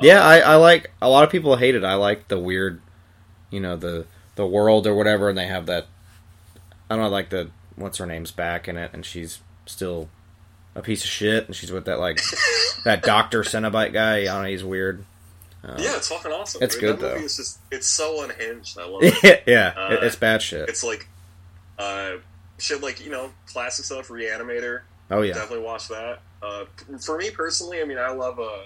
Yeah. 0.01 0.23
I, 0.23 0.39
I 0.39 0.55
like 0.55 0.91
a 1.01 1.10
lot 1.10 1.23
of 1.23 1.29
people 1.29 1.55
hate 1.55 1.75
it. 1.75 1.83
I 1.83 1.95
like 1.95 2.27
the 2.27 2.39
weird, 2.39 2.81
you 3.49 3.60
know, 3.60 3.75
the 3.75 4.05
the 4.36 4.45
world 4.45 4.86
or 4.88 4.93
whatever, 4.95 5.29
and 5.29 5.38
they 5.38 5.47
have 5.47 5.65
that. 5.67 5.88
I 6.89 6.95
don't 6.95 7.03
know, 7.05 7.10
like 7.10 7.29
the 7.29 7.49
what's 7.75 7.97
her 7.97 8.05
name's 8.05 8.31
back 8.31 8.67
in 8.67 8.77
it, 8.77 8.91
and 8.93 9.05
she's 9.05 9.39
still 9.65 10.10
a 10.75 10.81
piece 10.81 11.03
of 11.03 11.10
shit, 11.10 11.45
and 11.47 11.55
she's 11.55 11.71
with 11.71 11.86
that 11.86 11.99
like 11.99 12.19
that 12.86 13.01
Doctor 13.03 13.41
Cenobite 13.43 13.93
guy. 13.93 14.21
I 14.21 14.25
don't 14.25 14.43
know, 14.43 14.49
he's 14.49 14.63
weird. 14.63 15.03
Yeah, 15.77 15.97
it's 15.97 16.07
fucking 16.07 16.31
awesome. 16.31 16.63
It's 16.63 16.75
dude. 16.75 16.81
good, 16.81 16.99
that 16.99 17.07
movie 17.07 17.19
though. 17.19 17.25
Is 17.25 17.36
just 17.38 17.60
it's 17.71 17.88
so 17.88 18.23
unhinged. 18.23 18.79
I 18.79 18.86
love 18.88 18.99
it. 19.03 19.43
yeah, 19.45 19.73
Uh, 19.75 19.93
it- 19.95 20.03
it's 20.03 20.15
bad 20.15 20.41
shit. 20.41 20.69
it's 20.69 20.81
like 20.83 21.10
uh, 21.77 22.12
shit 22.57 22.81
like 22.81 23.03
you 23.03 23.12
know 23.12 23.31
classic 23.47 23.83
stuff. 23.83 24.07
Reanimator. 24.07 24.81
Oh 25.12 25.23
yeah, 25.23 25.33
Definitely 25.33 25.65
watch 25.65 25.89
that. 25.89 26.19
Uh, 26.41 26.65
for 27.01 27.17
me 27.17 27.31
personally, 27.31 27.81
I 27.81 27.86
mean, 27.86 27.97
I 27.97 28.12
love 28.12 28.39
uh, 28.39 28.60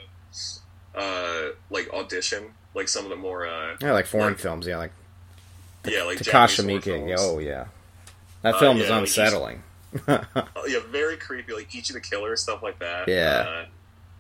uh, 0.95 1.49
like 1.69 1.89
audition, 1.93 2.45
like 2.73 2.87
some 2.87 3.03
of 3.05 3.09
the 3.09 3.15
more 3.15 3.45
uh, 3.45 3.75
yeah, 3.81 3.91
like 3.93 4.05
foreign 4.05 4.29
like- 4.33 4.39
films. 4.39 4.67
Yeah, 4.67 4.77
like 4.77 4.91
yeah, 5.85 6.03
like 6.03 6.19
Takashi 6.19 6.63
Miike. 6.65 7.15
Oh 7.17 7.39
yeah, 7.39 7.65
that 8.43 8.55
Uh, 8.55 8.59
film 8.59 8.77
yeah, 8.77 8.83
is 8.83 8.89
like, 8.89 8.99
unsettling. 9.01 9.63
Uh, 10.07 10.23
yeah, 10.67 10.79
very 10.89 11.17
creepy, 11.17 11.53
like 11.53 11.73
Ichi 11.75 11.93
the 11.93 11.99
Killer, 11.99 12.35
stuff 12.35 12.61
like 12.63 12.79
that. 12.79 13.07
Yeah. 13.07 13.45
uh, 13.47 13.65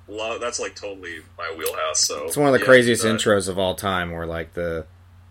love, 0.07 0.41
that's 0.41 0.59
like 0.59 0.75
totally 0.75 1.19
my 1.37 1.53
wheelhouse. 1.57 1.99
So 2.01 2.25
It's 2.25 2.35
one 2.35 2.47
of 2.47 2.53
the 2.53 2.59
yeah, 2.59 2.65
craziest 2.65 3.05
uh, 3.05 3.09
intros 3.09 3.47
of 3.47 3.57
all 3.59 3.75
time. 3.75 4.11
Where 4.11 4.25
like 4.25 4.53
the, 4.53 4.85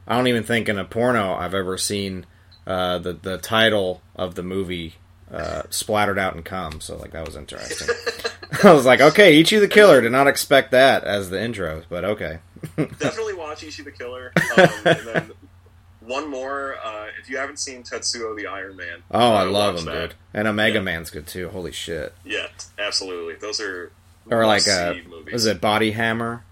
I 0.07 0.16
don't 0.16 0.29
even 0.29 0.42
think 0.44 0.68
in 0.68 0.79
a 0.79 0.85
porno 0.85 1.35
I've 1.35 1.55
ever 1.55 1.76
seen 1.76 2.24
uh, 2.66 2.98
the 2.98 3.12
the 3.12 3.38
title 3.38 4.00
of 4.16 4.35
the 4.35 4.42
movie 4.42 4.94
uh, 5.33 5.62
splattered 5.70 6.18
out 6.18 6.35
in 6.37 6.42
cum. 6.42 6.81
So 6.81 6.96
like 6.96 7.11
that 7.12 7.26
was 7.26 7.37
interesting. 7.37 7.88
I 8.64 8.72
was 8.72 8.84
like, 8.86 9.00
okay, 9.00 9.38
Ichi 9.38 9.58
the 9.58 9.68
Killer. 9.68 10.00
Did 10.00 10.12
not 10.12 10.26
expect 10.26 10.70
that 10.72 11.04
as 11.04 11.30
the 11.30 11.40
intro, 11.42 11.82
but 11.88 12.04
okay. 12.04 12.38
Definitely 12.76 13.34
watch 13.34 13.62
Ichi 13.62 13.82
the 13.82 13.92
Killer. 13.92 14.32
Um, 14.56 14.68
and 14.84 15.06
then 15.06 15.30
one 16.00 16.28
more, 16.30 16.76
uh, 16.84 17.06
if 17.20 17.30
you 17.30 17.36
haven't 17.38 17.58
seen 17.58 17.82
Tetsuo 17.82 18.36
the 18.36 18.46
Iron 18.46 18.76
Man. 18.76 19.02
Oh, 19.10 19.32
I 19.32 19.44
love 19.44 19.76
him, 19.78 19.84
that. 19.86 20.10
dude. 20.10 20.14
And 20.34 20.48
Omega 20.48 20.76
Yeah. 20.78 20.82
Man's 20.82 21.10
good 21.10 21.26
too. 21.26 21.48
Holy 21.50 21.72
shit. 21.72 22.12
Yeah, 22.24 22.46
absolutely. 22.78 23.34
Those 23.36 23.60
are 23.60 23.92
Or 24.30 24.46
like 24.46 24.66
uh, 24.68 24.94
movies. 25.08 25.32
was 25.32 25.46
it 25.46 25.60
Body 25.60 25.92
Hammer? 25.92 26.44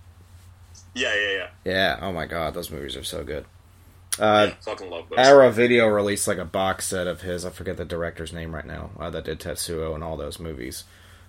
Yeah, 0.95 1.15
yeah, 1.15 1.33
yeah. 1.33 1.49
Yeah. 1.65 1.99
Oh 2.01 2.13
my 2.13 2.27
god, 2.27 2.55
those 2.55 2.71
movies 2.71 2.97
are 2.97 3.05
so 3.05 3.25
good. 3.25 3.45
Uh, 4.19 4.47
yeah 4.49 4.55
fucking 4.63 4.91
love 4.91 5.09
those. 5.11 5.19
Arrow 5.19 5.49
Video 5.51 5.87
released 5.87 6.27
like 6.27 6.39
a 6.39 6.45
box 6.45 6.87
set 6.87 7.07
of 7.07 7.21
his. 7.23 7.45
I 7.45 7.51
forget 7.51 7.77
the 7.77 7.85
director's 7.85 8.33
name 8.33 8.53
right 8.55 8.67
now. 8.67 8.91
Uh, 8.99 9.11
that 9.11 9.25
did 9.25 9.39
Tetsuo 9.39 9.95
and 9.95 10.03
all 10.03 10.17
those 10.17 10.41
movies. 10.41 10.85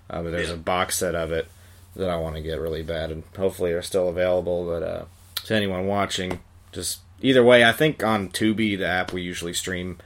Uh, 0.09 0.21
but 0.23 0.31
there's 0.31 0.49
Yeah. 0.49 0.55
a 0.55 0.57
box 0.57 0.97
set 0.97 1.15
of 1.15 1.31
it 1.31 1.47
that 1.95 2.09
I 2.09 2.15
want 2.17 2.35
to 2.35 2.41
get 2.41 2.59
really 2.59 2.83
bad, 2.83 3.11
and 3.11 3.23
hopefully 3.37 3.71
they're 3.71 3.81
still 3.81 4.09
available. 4.09 4.65
But 4.65 4.83
uh, 4.83 5.05
to 5.45 5.55
anyone 5.55 5.87
watching, 5.87 6.39
just 6.71 6.99
either 7.21 7.43
way, 7.43 7.63
I 7.63 7.71
think 7.71 8.03
on 8.03 8.29
Tubi, 8.29 8.77
the 8.77 8.87
app 8.87 9.11
we 9.13 9.21
usually 9.21 9.53
stream 9.53 9.97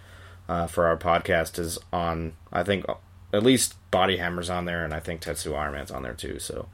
uh, 0.50 0.68
for 0.68 0.86
our 0.88 0.98
podcast, 0.98 1.58
is 1.60 1.78
on. 1.92 2.34
I 2.52 2.64
think 2.64 2.86
at 3.32 3.44
least 3.44 3.76
Body 3.92 4.18
Hammer's 4.18 4.50
on 4.50 4.66
there, 4.66 4.84
and 4.84 4.94
I 4.94 5.00
think 5.00 5.22
Tetsuo 5.22 5.58
Iron 5.58 5.74
Man's 5.74 5.92
on 5.92 6.04
there 6.04 6.14
too. 6.14 6.40
So 6.40 6.68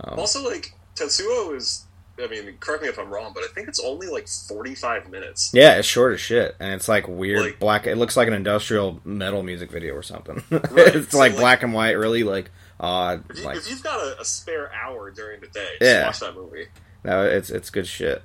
Also, 0.00 0.42
like 0.48 0.72
Tetsuo 0.94 1.54
is. 1.56 1.82
I 2.18 2.28
mean, 2.28 2.56
correct 2.60 2.82
me 2.82 2.88
if 2.88 2.98
I'm 2.98 3.10
wrong, 3.10 3.32
but 3.34 3.44
I 3.44 3.48
think 3.48 3.68
it's 3.68 3.78
only 3.78 4.06
like 4.06 4.26
45 4.26 5.10
minutes. 5.10 5.50
yeah, 5.52 5.74
it's 5.76 5.86
short 5.86 6.14
as 6.14 6.20
shit, 6.20 6.56
and 6.58 6.72
it's 6.72 6.88
like 6.88 7.06
weird 7.06 7.40
Like- 7.40 7.58
black. 7.58 7.86
It 7.86 7.96
looks 7.98 8.16
like 8.16 8.26
an 8.26 8.32
industrial 8.32 9.02
metal 9.04 9.42
music 9.42 9.70
video 9.70 9.92
or 9.94 10.02
something. 10.02 10.42
Right, 10.50 10.94
it's 10.96 11.10
so, 11.12 11.18
like 11.18 11.32
like- 11.32 11.40
black 11.40 11.62
and 11.62 11.74
white, 11.74 11.92
really 11.98 12.22
like 12.24 12.50
If, 12.80 13.38
you, 13.38 13.44
Like 13.44 13.56
if 13.56 13.70
you've 13.70 13.82
got 13.82 14.00
a, 14.00 14.20
a 14.20 14.24
spare 14.24 14.70
hour 14.72 15.10
during 15.10 15.40
the 15.40 15.46
day, 15.48 15.68
just 15.78 15.82
Yeah. 15.82 16.06
watch 16.06 16.20
that 16.20 16.34
movie. 16.34 16.66
no, 17.04 17.24
it's 17.24 17.50
it's 17.50 17.70
good 17.70 17.86
shit. 17.86 18.22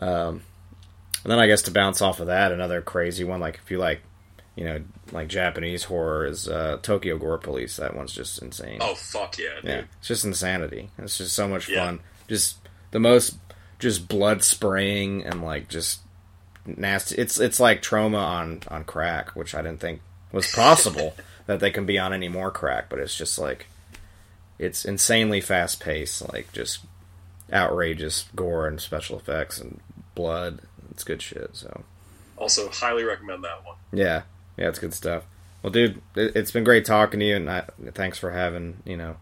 Um, 0.00 0.42
and 1.22 1.30
then 1.32 1.38
I 1.38 1.46
guess 1.46 1.62
to 1.62 1.70
bounce 1.70 2.00
off 2.00 2.20
of 2.20 2.28
that, 2.28 2.52
another 2.52 2.80
crazy 2.80 3.24
one. 3.24 3.40
Like 3.40 3.56
if 3.62 3.70
you 3.70 3.78
like, 3.78 4.00
you 4.56 4.64
know, 4.64 4.80
like 5.12 5.28
Japanese 5.28 5.84
horror 5.84 6.24
is 6.26 6.48
uh, 6.48 6.78
Tokyo 6.82 7.18
Gore 7.18 7.38
Police. 7.38 7.76
That 7.76 7.94
one's 7.94 8.12
just 8.14 8.40
insane. 8.40 8.78
Oh 8.80 8.94
fuck 8.94 9.36
yeah, 9.38 9.56
dude! 9.56 9.64
yeah, 9.64 9.82
it's 9.98 10.08
just 10.08 10.24
insanity. 10.24 10.90
It's 10.98 11.18
just 11.18 11.34
so 11.34 11.46
much 11.46 11.68
Yeah. 11.68 11.84
fun. 11.84 12.00
Just 12.28 12.56
the 12.92 13.00
most, 13.00 13.36
just 13.78 14.08
blood 14.08 14.42
spraying 14.42 15.24
and 15.24 15.42
like 15.44 15.68
just 15.68 16.00
nasty. 16.64 17.16
It's 17.16 17.38
it's 17.38 17.60
like 17.60 17.82
Troma 17.82 18.18
on 18.18 18.62
on 18.68 18.84
crack, 18.84 19.30
which 19.36 19.54
I 19.54 19.60
didn't 19.62 19.80
think 19.80 20.00
was 20.32 20.50
possible 20.50 21.14
that 21.46 21.60
they 21.60 21.70
can 21.70 21.84
be 21.84 21.98
on 21.98 22.14
any 22.14 22.28
more 22.28 22.50
crack. 22.50 22.88
But 22.88 23.00
it's 23.00 23.14
just 23.16 23.38
like 23.38 23.66
it's 24.60 24.84
insanely 24.84 25.40
fast 25.40 25.80
paced, 25.80 26.32
like 26.32 26.52
just 26.52 26.80
outrageous 27.52 28.26
gore 28.36 28.66
and 28.68 28.80
special 28.80 29.18
effects 29.18 29.58
and 29.60 29.80
blood. 30.14 30.60
It's 30.90 31.02
good 31.04 31.22
shit. 31.22 31.50
So 31.56 31.84
Also, 32.36 32.68
highly 32.68 33.04
recommend 33.04 33.42
that 33.44 33.64
one. 33.64 33.76
yeah, 33.92 34.22
yeah, 34.56 34.68
it's 34.68 34.78
good 34.78 34.94
stuff. 34.94 35.24
Well, 35.62 35.72
dude, 35.72 36.00
it, 36.14 36.36
it's 36.36 36.50
been 36.50 36.64
great 36.64 36.84
talking 36.84 37.20
to 37.20 37.26
you, 37.26 37.36
and 37.36 37.50
I, 37.50 37.64
thanks 37.92 38.18
for 38.18 38.30
having 38.30 38.78
you 38.84 38.96
know 38.96 39.16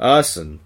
us 0.00 0.36
and 0.36 0.60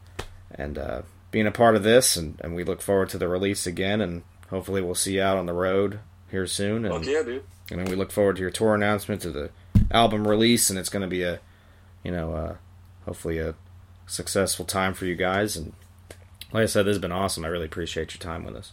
and 0.51 0.79
uh, 0.79 1.03
being 1.31 1.47
a 1.47 1.51
part 1.53 1.77
of 1.77 1.83
this, 1.83 2.17
and, 2.17 2.41
and 2.43 2.55
we 2.55 2.65
look 2.65 2.81
forward 2.81 3.09
to 3.11 3.19
the 3.19 3.29
release 3.29 3.67
again, 3.67 4.01
and 4.01 4.23
hopefully 4.51 4.81
we'll 4.83 4.95
see 4.95 5.17
you 5.17 5.23
out 5.23 5.37
on 5.37 5.47
the 5.47 5.53
road 5.53 6.01
here 6.31 6.47
soon, 6.47 6.85
and 6.87 6.95
Fuck 6.95 7.07
yeah, 7.07 7.23
dude. 7.23 7.45
and 7.71 7.79
then 7.81 7.87
we 7.87 7.95
look 7.97 8.11
forward 8.11 8.37
to 8.37 8.43
your 8.43 8.51
tour 8.51 8.75
announcement, 8.75 9.23
to 9.23 9.31
the 9.31 9.51
album 9.91 10.27
release, 10.27 10.71
and 10.71 10.79
it's 10.79 10.89
going 10.89 11.03
to 11.03 11.09
be 11.09 11.23
a 11.23 11.41
you 12.03 12.11
know 12.11 12.33
uh, 12.35 12.57
hopefully 13.05 13.39
a 13.39 13.55
successful 14.09 14.65
time 14.65 14.95
for 14.95 15.07
you 15.07 15.15
guys, 15.15 15.57
and 15.57 15.73
like 16.53 16.65
I 16.65 16.67
said, 16.67 16.87
this 16.87 16.95
has 16.95 17.01
been 17.01 17.13
awesome. 17.13 17.45
I 17.45 17.49
really 17.49 17.67
appreciate 17.67 18.13
your 18.13 18.21
time 18.21 18.45
with 18.45 18.57
us. 18.57 18.73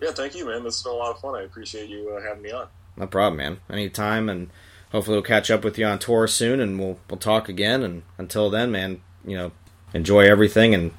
Yeah, 0.00 0.10
thank 0.10 0.34
you, 0.34 0.46
man. 0.46 0.64
This 0.64 0.76
has 0.76 0.82
been 0.82 0.92
a 0.92 0.96
lot 0.96 1.14
of 1.14 1.20
fun. 1.20 1.34
I 1.34 1.42
appreciate 1.42 1.88
you 1.88 2.10
uh, 2.10 2.22
having 2.22 2.42
me 2.42 2.50
on. 2.50 2.66
No 2.96 3.06
problem, 3.06 3.36
man. 3.38 3.58
Anytime, 3.70 4.28
and 4.28 4.50
hopefully 4.92 5.16
we'll 5.16 5.22
catch 5.22 5.50
up 5.50 5.64
with 5.64 5.78
you 5.78 5.86
on 5.86 5.98
tour 5.98 6.26
soon, 6.26 6.60
and 6.60 6.78
we'll 6.78 6.98
we'll 7.08 7.18
talk 7.18 7.48
again. 7.48 7.82
And 7.82 8.02
until 8.18 8.50
then, 8.50 8.70
man, 8.70 9.00
you 9.24 9.36
know, 9.36 9.52
enjoy 9.94 10.26
everything, 10.28 10.74
and 10.74 10.92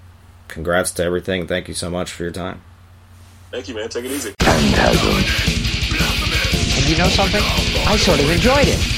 congrats 0.48 0.92
to 0.92 1.04
everything. 1.04 1.48
Thank 1.48 1.68
you 1.68 1.74
so 1.74 1.90
much 1.90 2.12
for 2.12 2.24
your 2.24 2.32
time. 2.32 2.62
Thank 3.52 3.68
you, 3.68 3.76
man. 3.76 3.90
Take 3.90 4.06
it 4.06 4.12
easy. 4.12 4.34
Phantasm. 4.40 5.24
And 6.78 6.90
you 6.90 6.98
know 6.98 7.10
something? 7.10 7.42
I 7.88 7.98
sort 7.98 8.20
of 8.20 8.30
enjoyed 8.30 8.68
it. 8.68 8.97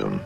them. 0.00 0.18